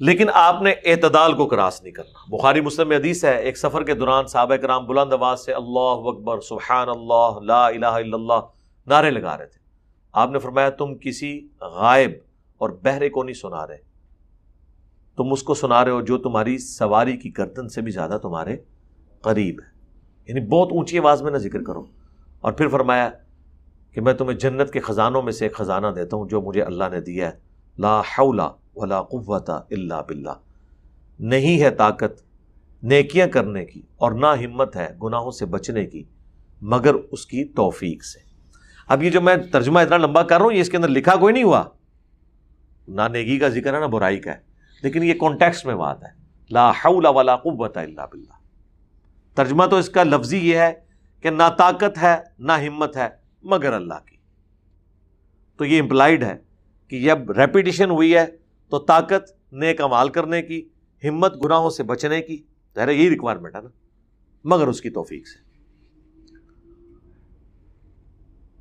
[0.04, 3.94] لیکن آپ نے اعتدال کو کراس نہیں کرنا۔ بخاری مسلم حدیث ہے، ایک سفر کے
[3.94, 8.40] دوران صحابہ کرام بلند آواز سے اللہ اکبر، سبحان اللہ، لا الہ الا اللہ
[8.88, 9.60] نعرے لگا رہے تھے۔
[10.14, 12.12] آپ نے فرمایا، تم کسی غائب
[12.58, 13.78] اور بہرے کو نہیں سنا رہے۔
[15.18, 18.58] تم اس کو سنا رہے ہو جو تمہاری سواری کی گردن سے بھی زیادہ تمہارے
[19.22, 19.80] قریب ہے۔
[20.28, 21.84] یعنی بہت اونچی آواز میں نہ ذکر کرو۔
[22.42, 23.10] اور پھر فرمایا
[23.92, 26.84] کہ میں تمہیں جنت کے خزانوں میں سے ایک خزانہ دیتا ہوں جو مجھے اللہ
[26.92, 27.38] نے دیا ہے۔
[27.78, 28.42] لا حول
[28.76, 30.30] ولا قوت الا باللہ۔
[31.20, 32.22] نہیں ہے طاقت
[32.84, 36.04] نیکیاں کرنے کی اور نہ ہمت ہے گناہوں سے بچنے کی،
[36.62, 38.20] مگر اس کی توفیق سے۔
[38.88, 41.16] اب یہ جو میں ترجمہ اتنا لمبا کر رہا ہوں، یہ اس کے اندر لکھا
[41.16, 41.64] کوئی نہیں ہوا۔
[42.88, 44.38] نہ نیگی کا ذکر ہے، نہ برائی کا ہے۔
[44.84, 46.10] لیکن یہ کانٹیکس میں بات ہے۔
[46.52, 48.34] لا حول ولا قوت الا باللہ۔
[49.36, 50.74] ترجمہ تو اس کا لفظی یہ ہے
[51.22, 53.08] کہ نہ طاقت ہے، نہ ہمت ہے،
[53.44, 54.18] مگر اللہ کی۔
[55.58, 56.36] تو یہ امپلائڈ ہے
[56.88, 58.26] کہ جب ریپیٹیشن ہوئی ہے
[58.70, 60.70] تو طاقت نیک امال کرنے کی،
[61.04, 62.44] ہمت گناہوں سے بچنے کی،
[62.76, 63.70] ظاہر یہی ریکوائرمنٹ ہے نا۔
[64.44, 65.44] مگر اس کی توفیق سے۔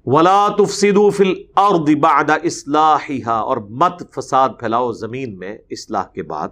[0.06, 6.48] ولا تفسدو فل اور بعد اصلاحها اور مت فساد پھیلاؤ زمین میں اصلاح کے بعد۔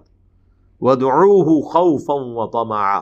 [0.81, 2.99] ودعوه خوفا وطمعا،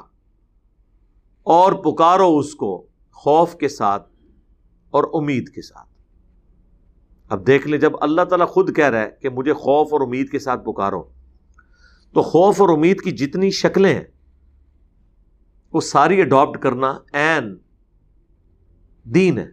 [1.42, 4.08] اور پکارو اس کو خوف کے ساتھ
[4.90, 5.97] اور امید کے ساتھ۔
[7.28, 10.30] اب دیکھ لیں جب اللہ تعالیٰ خود کہہ رہا ہے کہ مجھے خوف اور امید
[10.30, 11.02] کے ساتھ پکارو،
[12.12, 14.04] تو خوف اور امید کی جتنی شکلیں ہیں،
[15.72, 17.56] وہ ساری اڈاپٹ کرنا این
[19.04, 19.46] دین ہے۔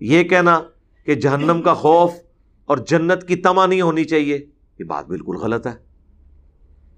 [0.00, 0.60] یہ کہنا
[1.06, 2.12] کہ جہنم کا خوف
[2.64, 4.46] اور جنت کی تما نہیں ہونی چاہیے،
[4.78, 5.91] یہ بات بالکل غلط ہے۔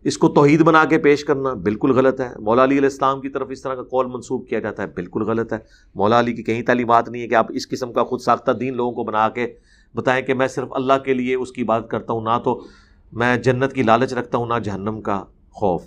[0.05, 3.29] اس کو توحید بنا کے پیش کرنا بالکل غلط ہے۔ مولا علی علیہ السلام کی
[3.29, 5.59] طرف اس طرح کا قول منسوخ کیا جاتا ہے بالکل غلط ہے۔
[5.95, 8.77] مولا علی کی کہیں تعلیمات نہیں ہے کہ آپ اس قسم کا خود ساختہ دین
[8.77, 9.55] لوگوں کو بنا کے
[9.95, 12.65] بتائیں کہ میں صرف اللہ کے لیے اس کی بات کرتا ہوں، نہ تو
[13.13, 15.83] میں جنت کی لالچ رکھتا ہوں، نہ جہنم کا خوف۔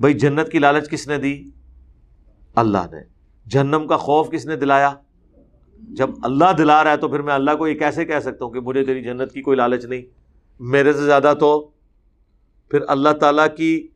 [0.00, 1.44] بھائی، جنت کی لالچ کس نے دی؟
[2.54, 2.98] اللہ نے۔
[3.50, 4.92] جہنم کا خوف کس نے دلایا؟
[5.78, 8.52] جب اللہ دلا رہا ہے تو پھر میں اللہ کو یہ کیسے کہہ سکتا ہوں
[8.52, 10.02] کہ مجھے تیری جنت کی کوئی لالچ نہیں؟
[10.60, 11.70] میرے سے زیادہ تو
[12.68, 13.88] پھر اللہ تعالیٰ کی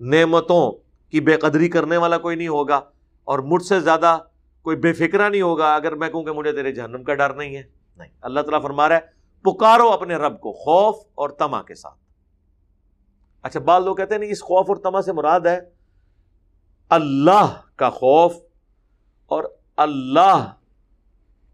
[0.00, 0.72] نعمتوں
[1.10, 2.80] کی بے قدری کرنے والا کوئی نہیں ہوگا
[3.24, 4.18] اور مجھ سے زیادہ
[4.62, 7.56] کوئی بے فکرہ نہیں ہوگا اگر میں کہوں کہ مجھے تیرے جہنم کا ڈر نہیں
[7.56, 7.62] ہے۔
[7.96, 9.00] نہیں، اللہ تعالیٰ فرما رہا ہے،
[9.42, 11.98] پکارو اپنے رب کو خوف اور تما کے ساتھ۔
[13.42, 15.58] اچھا بعض لوگ کہتے ہیں نہیں اس خوف اور تما سے مراد ہے
[16.88, 18.34] اللہ کا خوف
[19.26, 19.44] اور
[19.76, 20.52] اللہ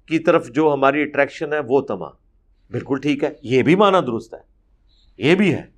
[0.06, 2.08] کی طرف جو ہماری اٹریکشن ہے وہ تما
[2.70, 4.40] بالکل ٹھیک ہے، یہ بھی مانا درست ہے،
[5.18, 5.75] یہ بھی ہے۔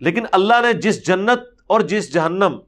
[0.00, 2.58] لیکن اللہ نے جس جنت اور جس جہنم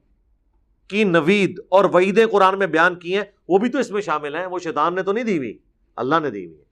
[0.89, 4.35] کی نوید اور وعیدیں قرآن میں بیان کی ہیں، وہ بھی تو اس میں شامل
[4.35, 5.59] ہیں، وہ شیطان نے تو نہیں دی ہوئی،
[5.97, 6.63] اللہ نے دی ہوئی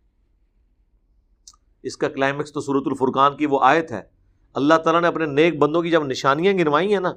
[1.82, 4.02] اس کا کلائمیکس تو سورت الفرقان کی وہ آیت ہے۔
[4.54, 7.12] اللہ تعالیٰ نے اپنے نیک بندوں کی جب نشانیاں گنوائی ہیں نا،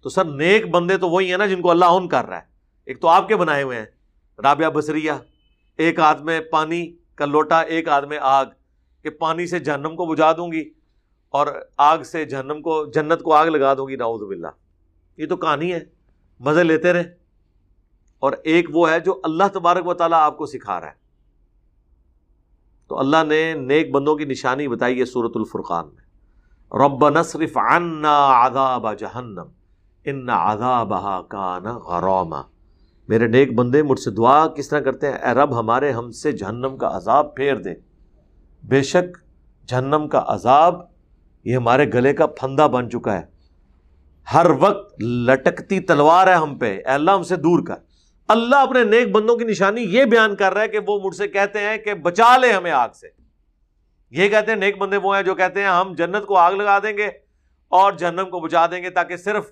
[0.00, 2.46] تو سر نیک بندے تو وہی ہیں نا جن کو اللہ اون کر رہا ہے۔
[2.86, 3.86] ایک تو آپ کے بنائے ہوئے ہیں،
[4.42, 5.18] رابعہ بسریا
[5.76, 8.46] ایک ہاتھ میں پانی کا لوٹا، ایک ہاتھ میں آگ،
[9.02, 10.81] کہ پانی سے جہنم کو بجھا دوں گی۔
[11.32, 14.46] اور آگ سے جہنم کو، جنت کو آگ لگا دوں گی ناؤز باللہ۔
[15.16, 15.80] یہ تو کہانی ہے۔
[16.40, 17.04] مزے لیتے رہے۔
[18.18, 20.92] اور ایک وہ ہے جو اللہ تبارک و تعالیٰ آپ کو سکھا رہا ہے۔
[22.88, 26.02] تو اللہ نے نیک بندوں کی نشانی بتائی ہے سورت الفرقان میں۔
[26.78, 29.44] رب نصرف عنا عذاب جہنم،
[30.04, 32.42] ان عذابها كان غراما۔
[33.08, 36.32] میرے نیک بندے، مجھ سے دعا کس طرح کرتے ہیں؟ اے رب، ہمارے ہم سے
[36.32, 37.70] جہنم کا عذاب پھیر دے۔
[38.62, 39.18] بے شک
[39.68, 40.91] جہنم کا عذاب
[41.44, 43.22] یہ ہمارے گلے کا پھندا بن چکا ہے۔
[44.34, 47.74] ہر وقت لٹکتی تلوار ہے ہم پہ۔ اے اللہ، ہم سے دور کر۔
[48.28, 51.28] اللہ اپنے نیک بندوں کی نشانی یہ بیان کر رہا ہے کہ وہ مجھ سے
[51.28, 53.08] کہتے ہیں کہ بچا لے ہمیں آگ سے۔
[54.10, 56.78] یہ کہتے ہیں نیک بندے وہ ہیں جو کہتے ہیں ہم جنت کو آگ لگا
[56.78, 57.06] دیں گے
[57.68, 59.50] اور جہنم کو بچا دیں گے تاکہ صرف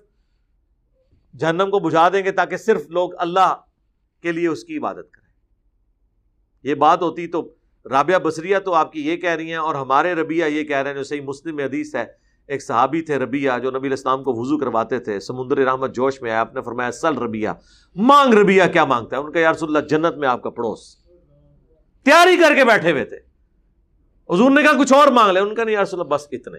[1.39, 3.57] جہنم کو بجھا دیں گے تاکہ صرف لوگ اللہ
[4.23, 5.31] کے لیے اس کی عبادت کریں۔
[6.63, 7.55] یہ بات ہوتی تو
[7.91, 10.91] رابعہ بصریہ تو آپ کی یہ کہہ رہی ہیں اور ہمارے ربیہ یہ کہہ رہے
[10.91, 12.05] ہیں جو صحیح مسلم حدیث ہے،
[12.49, 16.31] ایک صحابی تھے ربیہ جو نبی الاسلام کو وضو کرواتے تھے، سمندر رحمت جوش میں
[16.31, 17.49] آیا، آپ نے فرمایا، سل ربیہ
[17.97, 20.97] مانگ ربیہ کیا مانگتا ہے؟ ان کا یارس اللہ، جنت میں آپ کا پڑوس۔
[22.05, 23.17] تیاری کر کے بیٹھے ہوئے تھے۔
[24.35, 26.59] حضور نے کہا، کچھ اور مانگ لے ان کا نہیں یارس اللہ، بس اتنے۔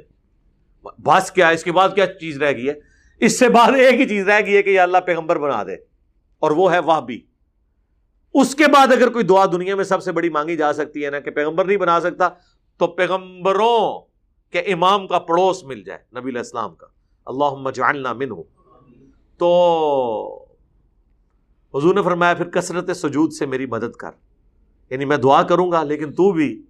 [0.98, 2.74] بس کیا، اس کے بعد کیا چیز رہ گئی ہے؟
[3.20, 5.74] اس سے بعد ایک ہی چیز رہ گئی ہے کہ یہ اللہ پیغمبر بنا دے
[6.40, 7.22] اور وہ ہے وہ بھی
[8.34, 11.10] اس کے بعد اگر کوئی دعا دنیا میں سب سے بڑی مانگی جا سکتی ہے
[11.10, 12.30] نا کہ پیغمبر نہیں بنا سکتا،
[12.78, 14.02] تو پیغمبروں
[14.52, 16.88] کے امام کا پڑوس مل جائے، نبی علیہ السلام کا۔
[17.26, 18.44] اللہ جعلنا من ہو
[19.38, 20.46] تو
[21.74, 24.12] حضور نے فرمایا، پھر کثرت سجود سے میری مدد کر۔
[24.90, 26.64] یعنی میں دعا کروں گا، لیکن تو بھی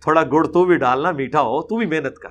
[0.00, 2.28] تھوڑا گڑ تو بھی ڈالنا میٹھا ہو، تو بھی محنت کر۔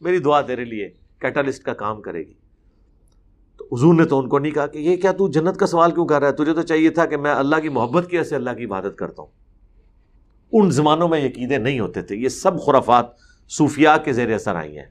[0.00, 2.41] میری دعا تیرے لیے کیٹالسٹ کا کام کرے گی۔
[3.56, 5.90] تو حضور نے تو ان کو نہیں کہا کہ یہ کیا تو جنت کا سوال
[5.90, 8.36] کیوں کر رہا ہے؟ تجھے تو چاہیے تھا کہ میں اللہ کی محبت کی سے
[8.36, 9.30] اللہ کی عبادت کرتا ہوں۔
[10.52, 13.06] ان زمانوں میں یقیدے نہیں ہوتے تھے۔ یہ سب خرافات
[13.50, 14.86] صوفیاء کے زیر اثر آئی ہیں۔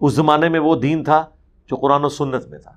[0.00, 1.26] اس زمانے میں وہ دین تھا
[1.66, 2.72] جو قرآن و سنت میں تھا۔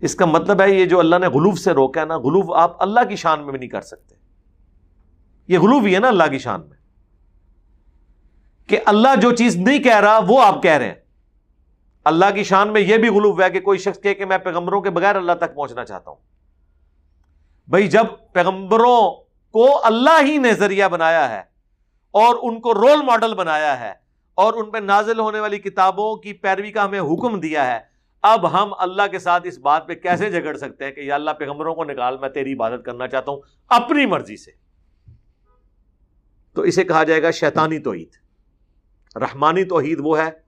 [0.00, 2.82] اس کا مطلب ہے یہ جو اللہ نے غلوف سے روکا ہے نا، غلوف آپ
[2.82, 4.14] اللہ کی شان میں بھی نہیں کر سکتے۔
[5.48, 6.76] یہ غلوف ہی ہے نا اللہ کی شان میں۔
[8.68, 11.01] کہ اللہ جو چیز نہیں کہہ رہا، وہ آپ کہہ رہے ہیں۔
[12.04, 14.80] اللہ کی شان میں یہ بھی غلوف ہے کہ کوئی شخص کہے کہ میں پیغمبروں
[14.80, 16.18] کے بغیر اللہ تک پہنچنا چاہتا ہوں۔
[17.68, 19.10] بھائی جب پیغمبروں
[19.52, 21.40] کو اللہ ہی نے ذریعہ بنایا ہے
[22.10, 23.92] اور ان کو رول ماڈل بنایا ہے
[24.34, 27.80] اور ان پہ نازل ہونے والی کتابوں کی پیروی کا ہمیں حکم دیا ہے،
[28.22, 31.30] اب ہم اللہ کے ساتھ اس بات پہ کیسے جھگڑ سکتے ہیں کہ یا اللہ
[31.30, 34.50] پیغمبروں کو نکال، میں تیری عبادت کرنا چاہتا ہوں اپنی مرضی سے۔
[36.54, 38.08] تو اسے کہا جائے گا شیطانی توحید۔
[39.16, 40.41] رحمانی توحید وہ ہے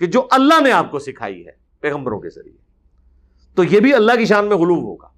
[0.00, 2.56] کہ جو اللہ نے آپ کو سکھائی ہے پیغمبروں کے ذریعے۔
[3.54, 5.08] تو یہ بھی اللہ کی شان میں غلوب ہوگا۔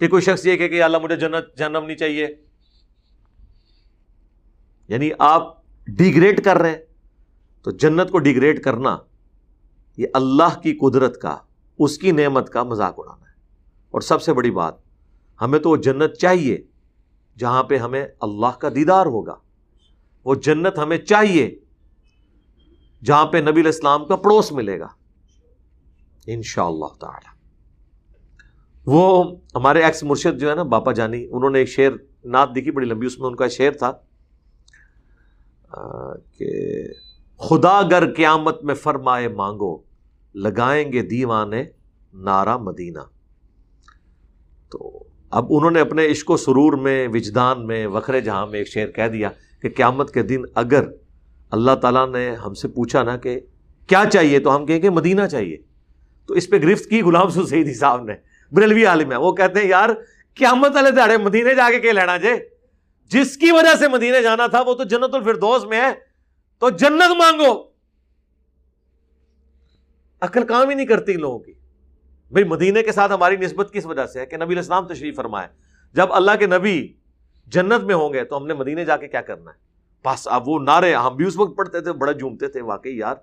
[0.00, 2.28] کہ کوئی شخص یہ کہ اللہ مجھے جنت جنم نہیں چاہیے۔
[4.88, 6.78] یعنی آپ ڈیگریڈ کر رہے ہیں۔
[7.62, 8.98] تو جنت کو ڈیگریڈ کرنا
[9.96, 11.38] یہ اللہ کی قدرت کا،
[11.78, 13.34] اس کی نعمت کا مذاق اڑانا ہے۔
[13.90, 14.74] اور سب سے بڑی بات،
[15.40, 16.58] ہمیں تو وہ جنت چاہیے
[17.38, 19.34] جہاں پہ ہمیں اللہ کا دیدار ہوگا۔
[20.24, 21.63] وہ جنت ہمیں چاہیے۔
[23.04, 24.88] جہاں پہ نبی الاسلام کا پڑوس ملے گا۔
[26.26, 27.34] ان شاء اللہ تعالی۔
[28.86, 31.90] وہ ہمارے ایکس مرشد جو ہے نا، باپا جانی، انہوں نے ایک شعر
[32.24, 33.92] نعت دیکھی بڑی لمبی، اس میں ان کا شعر تھا
[36.38, 36.48] کہ
[37.38, 39.82] خدا گر قیامت میں فرمائے مانگو،
[40.34, 41.64] لگائیں گے دیوانے
[42.12, 43.00] نارا مدینہ۔
[44.70, 48.68] تو اب انہوں نے اپنے عشق و سرور میں، وجدان میں، وکھرے جہاں میں ایک
[48.68, 49.30] شعر کہہ دیا
[49.62, 50.84] کہ قیامت کے دن اگر
[51.54, 53.40] اللہ تعالیٰ نے ہم سے پوچھا نا کہ
[53.86, 55.56] کیا چاہیے؟ تو ہم کہیں کہ مدینہ چاہیے۔
[56.26, 58.12] تو اس پہ گرفت کی غلام سعیدی صاحب نے۔
[58.52, 59.88] بریلوی عالم ہے۔ وہ کہتے ہیں، یار،
[60.34, 62.30] قیامت والے دہڑے مدینے جا کے کہ لینا جے۔
[63.06, 65.92] جس کی وجہ سے مدینے جانا تھا، وہ تو جنت الفردوس میں ہے۔
[66.58, 67.62] تو جنت مانگو۔
[70.20, 71.52] عقل کام ہی نہیں کرتی لوگوں کی۔
[72.32, 75.48] بھائی مدینے کے ساتھ ہماری نسبت کس وجہ سے ہے؟ کہ نبی الاسلام تشریف فرمائے۔
[75.92, 76.92] جب اللہ کے نبی
[77.46, 79.73] جنت میں ہوں گے، تو ہم نے مدینے جا کے کیا کرنا ہے؟
[80.04, 83.14] بس اب وہ نعرے ہم بھی اس وقت پڑھتے تھے، بڑا جھومتے تھے، واقعی یار۔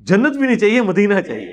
[0.00, 1.52] جنت بھی نہیں چاہیے، مدینہ چاہیے۔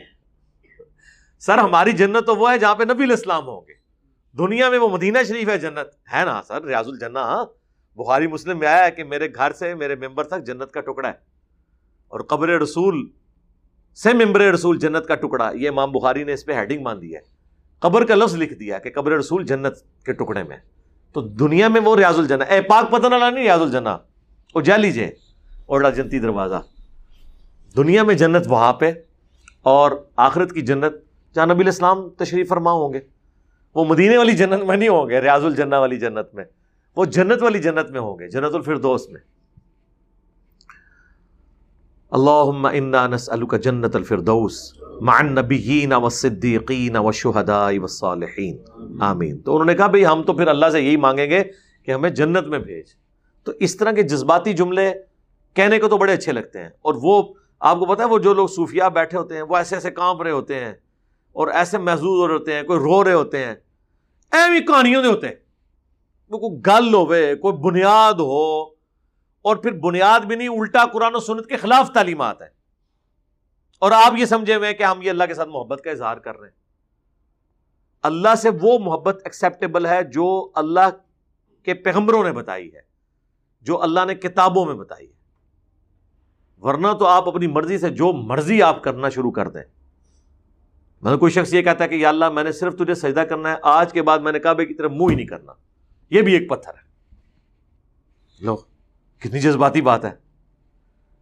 [1.40, 3.74] سر، ہماری جنت تو وہ ہے جہاں پہ نبی الاسلام ہوں گے۔
[4.38, 7.46] دنیا میں وہ مدینہ شریف ہے، جنت۔ ہے نا سر، ریاض الجنہ۔ ہاں
[7.96, 11.08] بخاری مسلم میں آیا ہے کہ میرے گھر سے میرے ممبر تک جنت کا ٹکڑا
[11.10, 11.14] ہے۔
[12.08, 13.10] اور قبر رسول
[13.96, 17.16] سے ممبر رسول جنت کا ٹکڑا۔ یہ امام بخاری نے اس پہ ہیڈنگ مان دی
[17.16, 17.20] ہے۔
[17.80, 20.58] قبر کا لفظ لکھ دیا کہ قبر رسول جنت کے ٹکڑے میں۔
[21.14, 23.90] تو دنیا میں وہ ریاض الجنہ اے پاک پتن اللہ نہیں ریاض الجنہ۔
[24.56, 25.12] وہ جا لیجیے
[25.66, 26.62] اوڑا جنتی دروازہ۔
[27.78, 28.92] دنیا میں جنت وہاں پہ
[29.62, 30.94] اور آخرت کی جنت۔
[31.36, 33.00] جہاں نبی الاسلام تشریف فرما ہوں گے۔
[33.76, 36.44] وہ مدینے والی جنت میں نہیں ہوں گے، ریاض الجنہ والی جنت میں۔
[36.96, 39.22] وہ جنت والی جنت میں ہوں گے، جنت الفردوس میں۔
[42.12, 48.58] اللہم انا نسألک جنت الفردوس۔ مع النبیین والصدیقین والشہداء والصالحین
[49.02, 51.44] آمین۔ تو انہوں نے کہا، بھئی ہم تو پھر اللہ سے یہی مانگیں گے
[51.86, 52.86] کہ ہمیں جنت میں بھیج۔
[53.44, 54.94] تو اس طرح کے جذباتی جملے
[55.54, 58.34] کہنے کو تو بڑے اچھے لگتے ہیں۔ اور وہ آپ کو پتا ہے، وہ جو
[58.34, 60.74] لوگ صوفیاء بیٹھے ہوتے ہیں، وہ ایسے ایسے کانپ رہے ہوتے ہیں
[61.34, 63.56] اور ایسے محظوظ ہو رہے ہوتے ہیں، کوئی رو رہے ہوتے ہیں۔
[64.32, 65.36] ایوی کہانیوں دے ہوتے ہیں۔
[66.30, 68.62] وہ کوئی گل ہوئے کوئی بنیاد ہو،
[69.42, 72.53] اور پھر بنیاد بھی نہیں، الٹا قرآن و سنت کے خلاف تعلیمات ہے
[73.84, 76.38] اور آپ یہ سمجھے ہوئے کہ ہم یہ اللہ کے ساتھ محبت کا اظہار کر
[76.38, 76.56] رہے ہیں۔
[78.02, 80.90] اللہ سے وہ محبت ایکسیپٹیبل ہے جو اللہ
[81.64, 82.80] کے پیغمبروں نے بتائی ہے،
[83.62, 85.14] جو اللہ نے کتابوں میں بتائی ہے۔
[86.62, 89.64] ورنہ تو آپ اپنی مرضی سے جو مرضی آپ کرنا شروع کر دیں۔
[91.02, 93.52] مطلب کوئی شخص یہ کہتا ہے کہ یا اللہ میں نے صرف تجھے سجدہ کرنا
[93.52, 95.54] ہے، آج کے بعد میں نے کہا کی طرف منہ ہی نہیں کرنا۔
[96.10, 97.16] یہ بھی ایک پتھر ہے۔
[98.40, 98.56] لو،
[99.20, 100.12] کتنی جذباتی بات ہے۔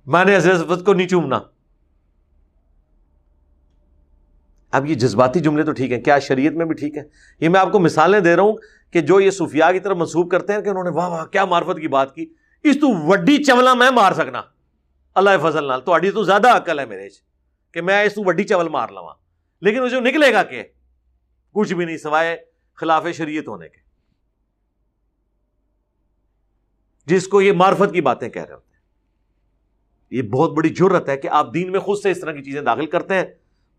[0.05, 1.39] میں نے عزت کو نہیں چومنا۔
[4.71, 7.03] اب یہ جذباتی جملے تو ٹھیک ہیں، کیا شریعت میں بھی ٹھیک ہے
[7.39, 8.57] یہ میں آپ کو مثالیں دے رہا ہوں
[8.91, 11.45] کہ جو یہ صوفیاء کی طرف منسوخ کرتے ہیں کہ انہوں نے واہ واہ، کیا
[11.45, 14.41] معرفت کی بات کی؟ اس تو وڈی چولا میں مار سکنا۔
[15.15, 17.07] اللہ فضل نال تو تو زیادہ عقل ہے میرے
[17.71, 19.13] کہ میں اس تو وڈی چول مار لوا
[19.61, 20.63] لیکن اسے نکلے گا کہ؟
[21.53, 22.37] کچھ بھی نہیں سوائے
[22.75, 23.77] خلاف شریعت ہونے کے۔
[27.05, 28.81] جس کو یہ معرفت کی باتیں کہہ رہے ہوتے ہیں۔
[30.11, 32.61] یہ بہت بڑی ضرورت ہے کہ آپ دین میں خود سے اس طرح کی چیزیں
[32.61, 33.25] داخل کرتے ہیں۔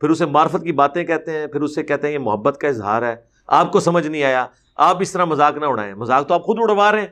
[0.03, 3.03] پھر اسے معرفت کی باتیں کہتے ہیں، پھر اسے کہتے ہیں یہ محبت کا اظہار
[3.03, 4.47] ہے۔ آپ کو سمجھ نہیں آیا۔
[4.77, 7.07] آپ اس طرح مذاق نہ اڑائیں۔ مذاق تو آپ خود اڑوا رہے ہیں۔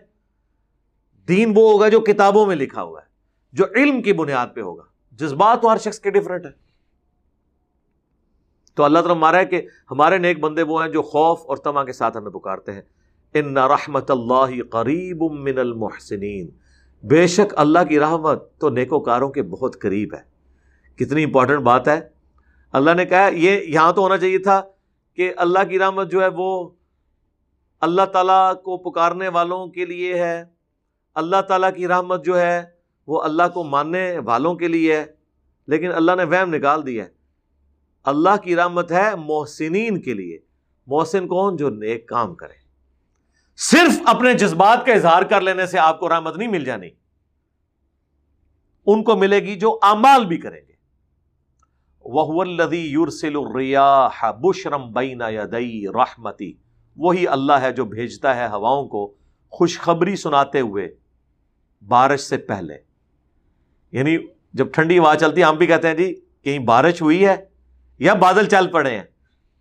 [1.29, 3.07] دین وہ ہوگا جو کتابوں میں لکھا ہوا ہے،
[3.53, 4.83] جو علم کی بنیاد پہ ہوگا۔
[5.13, 6.51] جذبات تو ہر شخص کے ڈفرینٹ ہے
[8.75, 11.85] تو اللہ تعالیٰ مارا ہے کہ ہمارے نیک بندے وہ ہیں جو خوف اور تما
[11.85, 12.83] کے ساتھ ہمیں پکارتے ہیں۔
[13.35, 16.51] ان رحمت اللہ قریب من المحسنین۔
[17.03, 20.21] بے شک اللہ کی رحمت تو نیکو کاروں کے بہت قریب ہے۔
[20.97, 22.20] کتنی امپورٹنٹ بات ہے۔
[22.73, 24.63] اللہ نے کہا یہ یہاں تو ہونا چاہیے تھا
[25.15, 26.71] کہ اللہ کی رحمت جو ہے وہ
[27.81, 30.45] اللہ تعالیٰ کو پکارنے والوں کے لیے ہے۔
[31.15, 32.63] اللہ تعالیٰ کی رحمت جو ہے
[33.07, 35.05] وہ اللہ کو ماننے والوں کے لیے ہے۔
[35.67, 37.09] لیکن اللہ نے وہم نکال دیا ہے۔
[38.05, 40.39] اللہ کی رحمت ہے محسنین کے لیے۔
[40.87, 42.53] محسن کون؟ جو نیک کام کرے۔
[43.57, 46.89] صرف اپنے جذبات کا اظہار کر لینے سے آپ کو رحمت نہیں مل جانی۔
[48.87, 50.70] ان کو ملے گی جو امال بھی کریں گے۔
[52.05, 53.37] وہ یورسل
[54.33, 56.53] بشرم بینا یا دئی رحمتی۔
[56.97, 59.15] وہی اللہ ہے جو بھیجتا ہے ہواؤں کو
[59.51, 60.89] خوشخبری سناتے ہوئے
[61.89, 62.77] بارش سے پہلے۔
[63.93, 64.19] یعنی
[64.53, 67.37] جب ٹھنڈی ہوا چلتی ہے، ہم بھی کہتے ہیں جی کہیں بارش ہوئی ہے
[67.99, 69.05] یا بادل چل پڑے ہیں،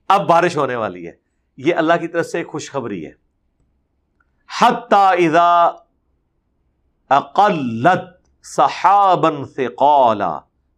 [0.08, 1.12] اب بارش ہونے والی ہے۔
[1.58, 3.12] یہ اللہ کی طرف سے خوشخبری ہے۔
[4.92, 5.70] اذا
[7.10, 9.68] اقلت صحابن سے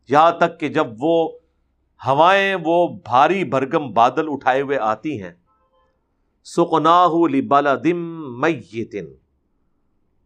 [0.10, 1.30] یہاں تک کہ جب وہ
[2.08, 5.32] ہوائیں وہ بھاری بھرگم بادل اٹھائے ہوئے آتی ہیں۔
[6.44, 9.06] سکناہ لبلدم میتن۔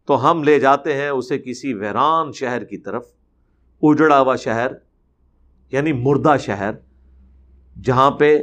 [0.06, 3.06] تو ہم لے جاتے ہیں اسے کسی ویران شہر کی طرف
[3.82, 4.72] اجڑا ہوا شہر
[5.72, 6.70] یعنی مردہ شہر،
[7.82, 8.38] جہاں پہ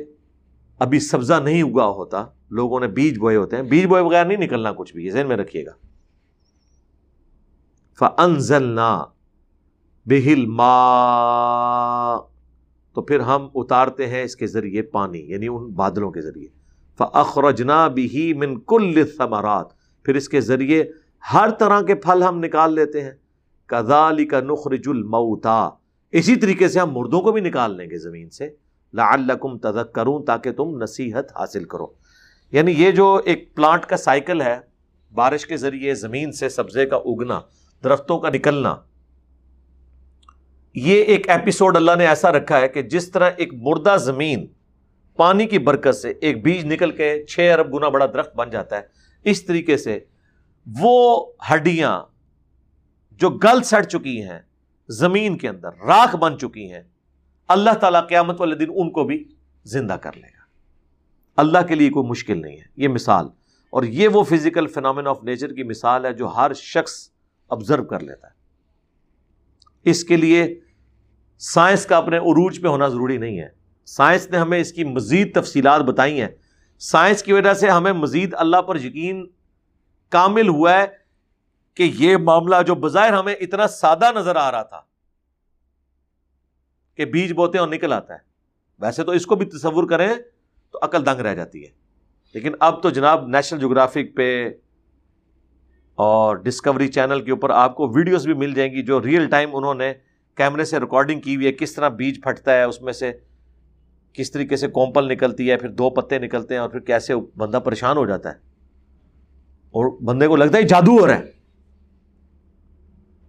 [0.80, 4.38] ابھی سبزہ نہیں اگا ہوتا۔ لوگوں نے بیج بوئے ہوتے ہیں۔ بیج بوئے بغیر نہیں
[4.38, 5.72] نکلنا کچھ بھی، یہ ذہن میں رکھیے گا۔
[8.00, 9.04] فنزلنا
[10.06, 10.74] بہل ما
[12.96, 16.48] تو پھر ہم اتارتے ہیں اس کے ذریعے پانی یعنی ان بادلوں کے ذریعے۔
[16.98, 19.68] فخرجنا بھی من کل ثمرات
[20.04, 20.84] پھر اس کے ذریعے
[21.34, 23.12] ہر طرح کے پھل ہم نکال لیتے ہیں۔
[23.66, 25.70] کدالی کا نخرج الموتا
[26.12, 28.50] اسی طریقے سے ہم مردوں کو بھی نکال لیں گے زمین سے۔
[28.94, 31.88] لعلکم تذکرون تاکہ تم نصیحت حاصل کرو۔
[32.52, 34.60] یعنی یہ جو ایک پلانٹ کا سائیکل ہے،
[35.14, 37.42] بارش کے ذریعے زمین سے سبزے کا اگنا،
[37.84, 38.76] درختوں کا نکلنا
[40.76, 44.46] یہ ایک ایپیسوڈ اللہ نے ایسا رکھا ہے کہ جس طرح ایک مردہ زمین
[45.18, 48.78] پانی کی برکت سے ایک بیج نکل کے چھ ارب گنا بڑا درخت بن جاتا
[48.78, 48.82] ہے،
[49.26, 50.00] اس طریقے سے
[50.68, 52.02] وہ ہڈیاں
[53.12, 54.40] جو گل سڑ چکی ہیں
[54.90, 56.82] زمین کے اندر، راکھ بن چکی ہیں،
[57.48, 59.24] اللہ تعالیٰ قیامت والے دن ان کو بھی
[59.66, 60.42] زندہ کر لے گا۔
[61.38, 63.26] اللہ کے لیے کوئی مشکل نہیں ہے۔ یہ مثال،
[63.70, 67.10] اور یہ وہ فزیکل فینامین آف نیچر کی مثال ہے جو ہر شخص
[67.50, 68.32] آبزرو کر لیتا ہے۔
[69.86, 70.60] اس کے لیے
[71.38, 73.50] سائنس کا اپنے عروج پہ ہونا ضروری نہیں ہے۔
[73.86, 76.28] سائنس نے ہمیں اس کی مزید تفصیلات بتائی ہیں۔
[76.80, 79.30] سائنس کی وجہ سے ہمیں مزید اللہ پر یقین
[80.10, 80.86] کامل ہوا ہے
[81.74, 84.82] کہ یہ معاملہ جو بظاہر ہمیں اتنا سادہ نظر آ رہا تھا
[86.98, 88.20] کہ بیج بوتے اور نکل آتا ہے۔
[88.80, 90.14] ویسے تو اس کو بھی تصور کریں
[90.72, 91.70] تو عقل دنگ رہ جاتی ہے۔
[92.34, 94.50] لیکن اب تو جناب نیشنل جغرافک پہ
[95.96, 99.50] اور ڈسکوری چینل کے اوپر آپ کو ویڈیوز بھی مل جائیں گی جو ریئل ٹائم
[99.54, 99.94] انہوں نے
[100.36, 103.12] کیمرے سے ریکارڈنگ کی ہوئی ہے، کس طرح بیج پھٹتا ہے، اس میں سے
[104.14, 107.60] کس طریقے سے کومپل نکلتی ہے، پھر دو پتے نکلتے ہیں اور پھر کیسے بندہ
[107.64, 108.36] پریشان ہو جاتا ہے۔
[109.72, 111.32] اور بندے کو لگتا ہے جادو ہو رہا ہے۔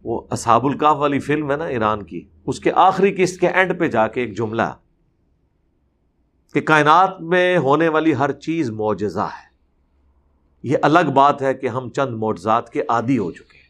[0.03, 3.79] وہ اصحاب الکاف والی فلم ہے نا ایران کی، اس کے آخری قسط کے اینڈ
[3.79, 4.77] پہ جا کے ایک جملہ
[6.55, 9.55] کہ کائنات میں ہونے والی ہر چیز معجزہ ہے۔
[10.63, 13.64] یہ الگ بات ہے کہ ہم چند معجزات کے عادی ہو چکے ہیں۔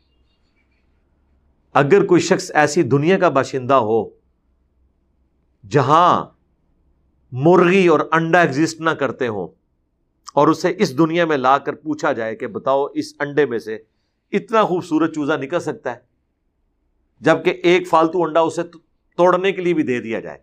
[1.74, 4.10] اگر کوئی شخص ایسی دنیا کا باشندہ ہو
[5.70, 6.24] جہاں
[7.32, 9.48] مرغی اور انڈا ایگزسٹ نہ کرتے ہوں
[10.32, 13.78] اور اسے اس دنیا میں لا کر پوچھا جائے کہ بتاؤ اس انڈے میں سے
[14.32, 15.98] اتنا خوبصورت چوزا نکل سکتا ہے؟
[17.20, 18.62] جبکہ ایک فالتو انڈا اسے
[19.16, 20.38] توڑنے کے لیے بھی دے دیا جائے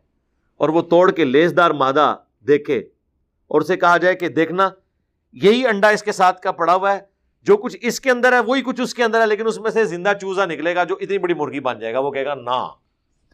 [0.58, 2.16] اور وہ توڑ کے لیزدار مادہ
[2.48, 2.78] دیکھے
[3.48, 4.70] اور اسے کہا جائے کہ دیکھنا،
[5.34, 7.11] یہی انڈا اس کے ساتھ کا پڑا ہوا ہے
[7.44, 9.72] جو کچھ اس کے اندر ہے، وہی کچھ اس کے اندر ہے، لیکن اس میں
[9.72, 12.36] سے زندہ چوزا نکلے گا جو اتنی بڑی مرغی بن جائے گا، وہ کہے گا،
[12.36, 12.68] نہ،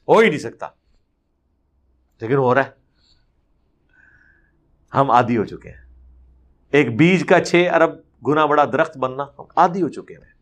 [0.07, 0.67] ہو ہی نہیں سکتا۔
[2.21, 2.69] لیکن ہو رہا ہے۔
[4.93, 5.93] ہم آدھی ہو چکے ہیں۔
[6.71, 7.89] ایک بیج کا چھ ارب
[8.27, 10.37] گنا بڑا درخت بننا ہم آدھی ہو چکے ہیں۔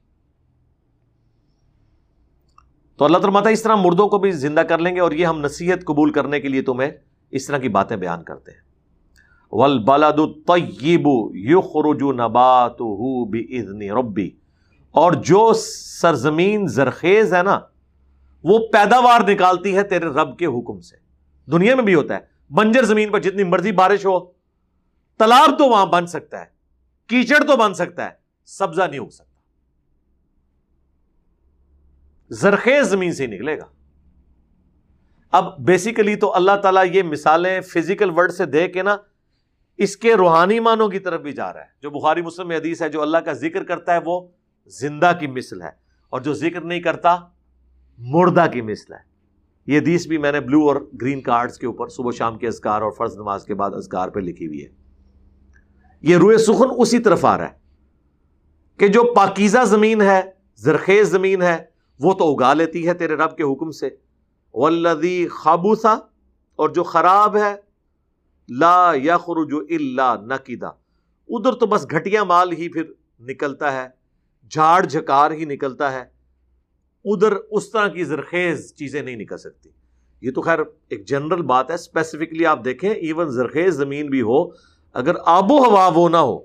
[2.98, 5.40] تو اللہ تعالیٰ اس طرح مردوں کو بھی زندہ کر لیں گے اور یہ ہم
[5.40, 6.92] نصیحت قبول کرنے کے لیے تمہیں
[7.32, 8.65] اس طرح کی باتیں بیان کرتے ہیں۔
[9.58, 10.50] ول بلاد
[11.34, 12.82] یو خروجو نبات
[13.92, 14.32] ربی
[14.92, 15.54] اور جو
[16.02, 17.60] سرزمین زرخیز ہے نا،
[18.44, 20.96] وہ پیداوار نکالتی ہے تیرے رب کے حکم سے۔
[21.52, 24.20] دنیا میں بھی ہوتا ہے۔ بنجر زمین پر جتنی مرضی بارش ہو،
[25.18, 26.46] تالاب تو وہاں بن سکتا ہے،
[27.08, 28.12] کیچڑ تو بن سکتا ہے،
[28.46, 29.36] سبزہ نہیں ہو سکتا۔
[32.30, 33.66] زرخیز زمین سے ہی نکلے گا۔
[35.32, 38.98] اب بیسیکلی تو اللہ تعالیٰ یہ مثالیں فزیکل ورڈ سے دے کے نا
[39.78, 42.90] اس کے روحانی معنوں کی طرف بھی جا رہا ہے۔ جو بخاری مسلم حدیث ہے،
[42.90, 44.28] جو اللہ کا ذکر کرتا ہے، وہ
[44.68, 45.70] زندہ کی مثل ہے۔
[46.10, 47.18] اور جو ذکر نہیں کرتا،
[47.98, 49.16] مردہ کی مثل ہے۔
[49.68, 52.82] یہ حدیث بھی میں نے بلو اور گرین کارڈز کے اوپر صبح شام کے ازکار
[52.82, 54.70] اور فرض نماز کے بعد ازکار پہ لکھی ہوئی ہے۔
[56.02, 57.54] یہ روئے سخن اسی طرف آ رہا ہے
[58.78, 60.22] کہ جو پاکیزہ زمین ہے،
[60.56, 61.66] زرخیز زمین ہے،
[62.00, 63.90] وہ تو اگا لیتی ہے تیرے رب کے حکم سے۔
[64.54, 65.94] ولدی خابوسا
[66.56, 67.65] اور جو خراب ہے
[68.50, 70.72] لا یا خرج اللہ نقیدہ
[71.30, 72.84] ادھر تو بس گھٹیا مال ہی پھر
[73.20, 73.88] نکلتا ہے،
[74.50, 76.04] جھاڑ جھکار ہی نکلتا ہے۔
[77.06, 79.70] ادھر اس طرح کی زرخیز چیزیں نہیں نکل سکتی۔
[80.22, 84.50] یہ تو خیر ایک جنرل بات ہے اسپیسیفکلی آپ دیکھیں ایون زرخیز زمین بھی ہو،
[84.94, 86.40] اگر آب و ہوا وہ نہ ہو۔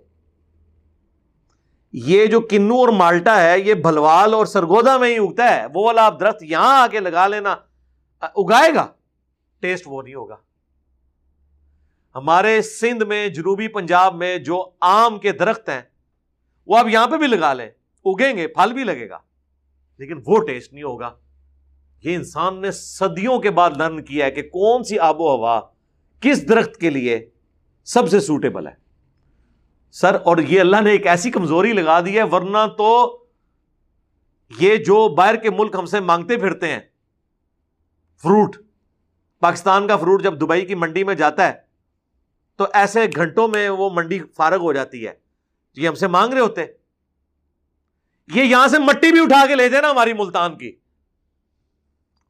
[1.92, 5.84] یہ جو کنو اور مالٹا ہے، یہ بھلوال اور سرگودا میں ہی اگتا ہے۔ وہ
[5.86, 7.57] والا آپ درخت یہاں آ کے لگا لینا،
[8.20, 8.86] اگائے گا۔
[9.61, 10.36] ٹیسٹ وہ نہیں ہوگا۔
[12.14, 15.82] ہمارے سندھ میں، جنوبی پنجاب میں جو آم کے درخت ہیں،
[16.66, 17.70] وہ آپ یہاں پہ بھی لگا لیں۔
[18.04, 19.18] اگیں گے، پھل بھی لگے گا۔
[19.98, 21.11] لیکن وہ ٹیسٹ نہیں ہوگا۔
[22.04, 25.61] یہ انسان نے صدیوں کے بعد لرن کیا ہے کہ کون سی آب و ہوا
[26.20, 27.30] کس درخت کے لیے
[27.84, 28.72] سب سے سوٹیبل ہے۔
[29.92, 33.22] سر، اور یہ اللہ نے ایک ایسی کمزوری لگا دی ہے، ورنہ تو
[34.61, 36.80] یہ جو باہر کے ملک ہم سے مانگتے پھرتے ہیں،
[38.22, 38.56] فروٹ۔
[39.40, 41.70] پاکستان کا فروٹ جب دبئی کی منڈی میں جاتا ہے
[42.61, 45.12] تو ایسے گھنٹوں میں وہ منڈی فارغ ہو جاتی ہے۔
[45.76, 46.66] یہ ہم سے مانگ رہے ہوتے۔
[48.34, 50.76] یہ یہاں سے مٹی بھی اٹھا کے لے جائے نا ہماری ملتان کی۔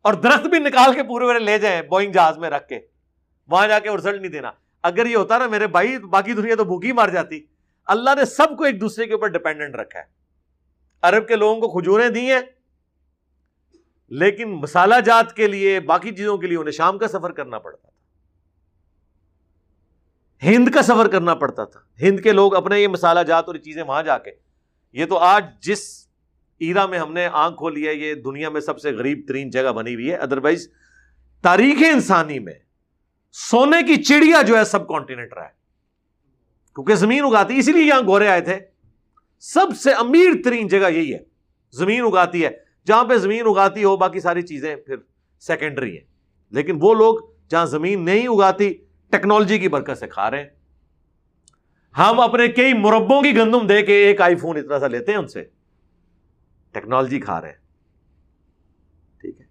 [0.02, 2.80] اور درخت بھی نکال کے پورے لے جائیں بوئنگ جہاز میں رکھ کے۔
[3.48, 4.50] وہاں جا کے رزلٹ نہیں دینا۔
[4.82, 7.46] اگر یہ ہوتا نا میرے بھائی، باقی دنیا تو بھوکی مار جاتی۔
[7.86, 10.04] اللہ نے سب کو ایک دوسرے کے اوپر ڈپینڈنٹ رکھا ہے۔
[11.02, 12.40] عرب کے لوگوں کو کھجوریں دی ہیں۔
[14.08, 17.88] لیکن مسالہ جات کے لیے، باقی چیزوں کے لیے انہیں شام کا سفر کرنا پڑتا
[17.88, 17.99] تھا۔
[20.44, 23.60] ہند کا سفر کرنا پڑتا تھا۔ ہند کے لوگ اپنے یہ مسالہ جات اور یہ
[23.60, 24.30] چیزیں وہاں جا کے،
[24.92, 26.08] یہ تو آج جس
[26.58, 29.72] ایرا میں ہم نے آنکھ کھولی ہے، یہ دنیا میں سب سے غریب ترین جگہ
[29.72, 30.68] بنی ہوئی ہے۔ ادروائز
[31.42, 32.54] تاریخ انسانی میں
[33.32, 35.60] سونے کی چڑیا جو ہے سب کانٹیننٹ رہا ہے۔
[36.74, 38.58] کیونکہ زمین اگاتی، اسی لیے یہاں گورے آئے تھے۔
[39.40, 41.18] سب سے امیر ترین جگہ یہی ہے۔
[41.72, 42.50] زمین اگاتی ہے۔
[42.86, 44.96] جہاں پہ زمین اگاتی ہو، باقی ساری چیزیں پھر
[45.40, 46.04] سیکنڈری ہیں۔
[46.50, 47.16] لیکن وہ لوگ
[47.50, 48.74] جہاں زمین نہیں اگاتی
[49.10, 50.48] ٹیکنالوجی کی برکت سے کھا رہے ہیں۔
[51.98, 55.18] ہم اپنے کئی مربوں کی گندم دے کے ایک آئی فون اتنا سا لیتے ہیں
[55.18, 55.44] ان سے۔
[56.72, 57.56] ٹیکنالوجی کھا رہے ہیں۔
[59.20, 59.46] ٹھیک ہے۔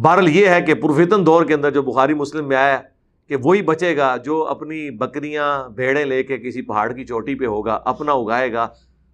[0.00, 2.80] بہرحال یہ ہے کہ پرفتن دور کے اندر جو بخاری مسلم میں آیا
[3.26, 7.46] کہ وہی بچے گا جو اپنی بکریاں بھیڑیں لے کے کسی پہاڑ کی چوٹی پہ
[7.46, 8.68] ہوگا، اپنا اگائے گا،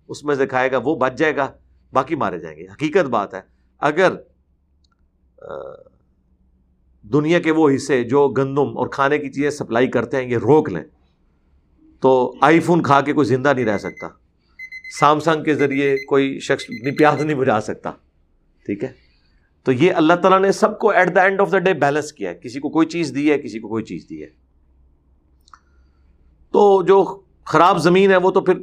[0.08, 1.52] اس میں سے کھائے گا، وہ بچ جائے گا،
[1.92, 3.40] باقی مارے جائیں گے۔ حقیقت بات ہے۔
[3.78, 4.12] اگر
[7.02, 10.68] دنیا کے وہ حصے جو گندم اور کھانے کی چیزیں سپلائی کرتے ہیں، یہ روک
[10.68, 10.82] لیں۔
[12.00, 14.08] تو آئی فون کھا کے کوئی زندہ نہیں رہ سکتا۔
[15.00, 17.90] سامسنگ کے ذریعے کوئی شخص اپنی پیاس نہیں بجا سکتا۔
[18.66, 18.92] ٹھیک ہے؟
[19.64, 22.30] تو یہ اللہ تعالیٰ نے سب کو at the end of the day balance کیا
[22.30, 24.26] ہے۔ کسی کو کوئی چیز دی ہے، کسی کو کوئی چیز دی ہے۔
[26.52, 28.54] تو جو خراب زمین ہے، وہ تو پھر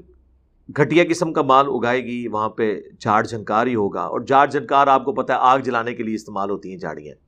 [0.77, 4.87] گھٹیا قسم کا مال اگائے گی، وہاں پہ جھاڑ جھنکار ہی ہوگا۔ اور جھاڑ جھنکار
[4.87, 7.24] آپ کو پتا ہے، آگ جلانے کے لیے استعمال ہوتی ہیں جھاڑیاں۔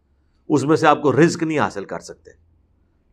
[0.49, 2.31] اس میں سے آپ کو رزق نہیں حاصل کر سکتے۔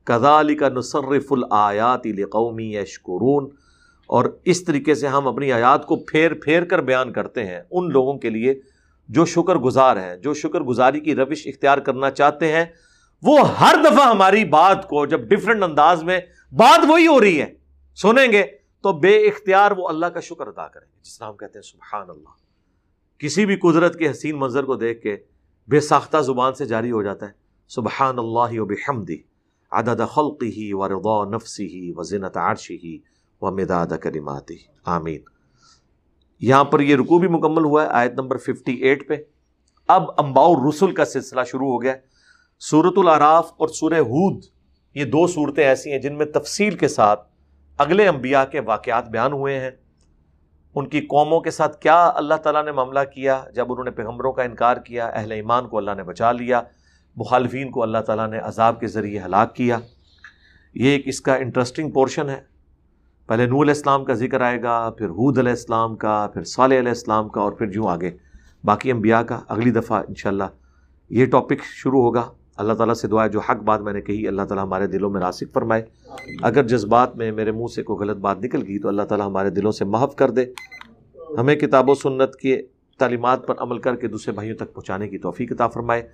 [0.04, 3.50] کزا علی کا نصرف الیات قومی یشکرون۔
[4.06, 7.90] اور اس طریقے سے ہم اپنی آیات کو پھیر پھیر کر بیان کرتے ہیں ان
[7.90, 8.54] لوگوں کے لیے
[9.08, 12.64] جو شکر گزار ہیں، جو شکر گزاری کی روش اختیار کرنا چاہتے ہیں۔
[13.22, 16.20] وہ ہر دفعہ ہماری بات کو جب ڈفرینٹ انداز میں
[16.52, 17.54] بات وہی ہو رہی ہے،
[17.94, 18.44] سنیں گے
[18.82, 21.70] تو بے اختیار وہ اللہ کا شکر ادا کریں گے، جس طرح ہم کہتے ہیں
[21.72, 22.28] سبحان اللہ۔
[23.18, 25.16] کسی بھی قدرت کے حسین منظر کو دیکھ کے
[25.68, 27.30] بے ساختہ زبان سے جاری ہو جاتا ہے۔
[27.68, 29.16] سبحان اللہ و بحمدی
[29.72, 32.98] عدد خلقی و رضا نفسی ہی و زنت عرشی ہی
[33.40, 35.20] و مداد کریماتی آمین۔
[36.40, 39.16] یہاں پر یہ رکو بھی مکمل ہوا ہے، آیت نمبر 58 پہ۔
[39.88, 41.94] اب امباؤ رسول کا سلسلہ شروع ہو گیا۔
[42.58, 44.44] سورت العراف اور سورہ ہود،
[44.94, 47.28] یہ دو صورتیں ایسی ہیں جن میں تفصیل کے ساتھ
[47.78, 49.70] اگلے انبیاء کے واقعات بیان ہوئے ہیں۔
[50.74, 54.32] ان کی قوموں کے ساتھ کیا اللہ تعالیٰ نے معاملہ کیا جب انہوں نے پیغمبروں
[54.32, 56.62] کا انکار کیا، اہل ایمان کو اللہ نے بچا لیا،
[57.16, 59.78] مخالفین کو اللہ تعالیٰ نے عذاب کے ذریعے ہلاک کیا؟
[60.74, 62.40] یہ ایک اس کا انٹرسٹنگ پورشن ہے۔
[63.26, 66.78] پہلے نور علیہ السلام کا ذکر آئے گا، پھر حود علیہ السلام کا، پھر صالح
[66.78, 68.10] علیہ السلام کا اور پھر جو آگے۔
[68.64, 70.44] باقی انبیاء کا اگلی دفعہ انشاءاللہ
[71.10, 74.28] یہ ٹاپک شروع ہوگا۔ اللہ تعالیٰ سے دعا ہے، جو حق بات میں نے کہی،
[74.28, 75.82] اللہ تعالیٰ ہمارے دلوں میں راسک فرمائے۔
[76.42, 79.50] اگر جذبات میں میرے منہ سے کوئی غلط بات نکل گئی تو اللہ تعالیٰ ہمارے
[79.50, 80.44] دلوں سے محف کر دے۔
[81.38, 82.62] ہمیں کتاب و سنت کے
[82.98, 86.08] تعلیمات پر عمل کر کے دوسرے بھائیوں تک پہنچانے کی توفیق عطا فرمائے۔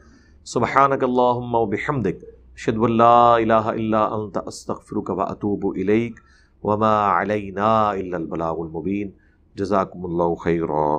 [0.45, 2.25] سبحانک اللہم و بحمدک۔
[2.57, 6.21] شد اللہ الہ الا انت، استغفرک و اتوب الیک۔
[6.63, 9.11] وما علینا الا البلاغ المبین۔
[9.55, 10.99] جزاکم اللہ خیرہ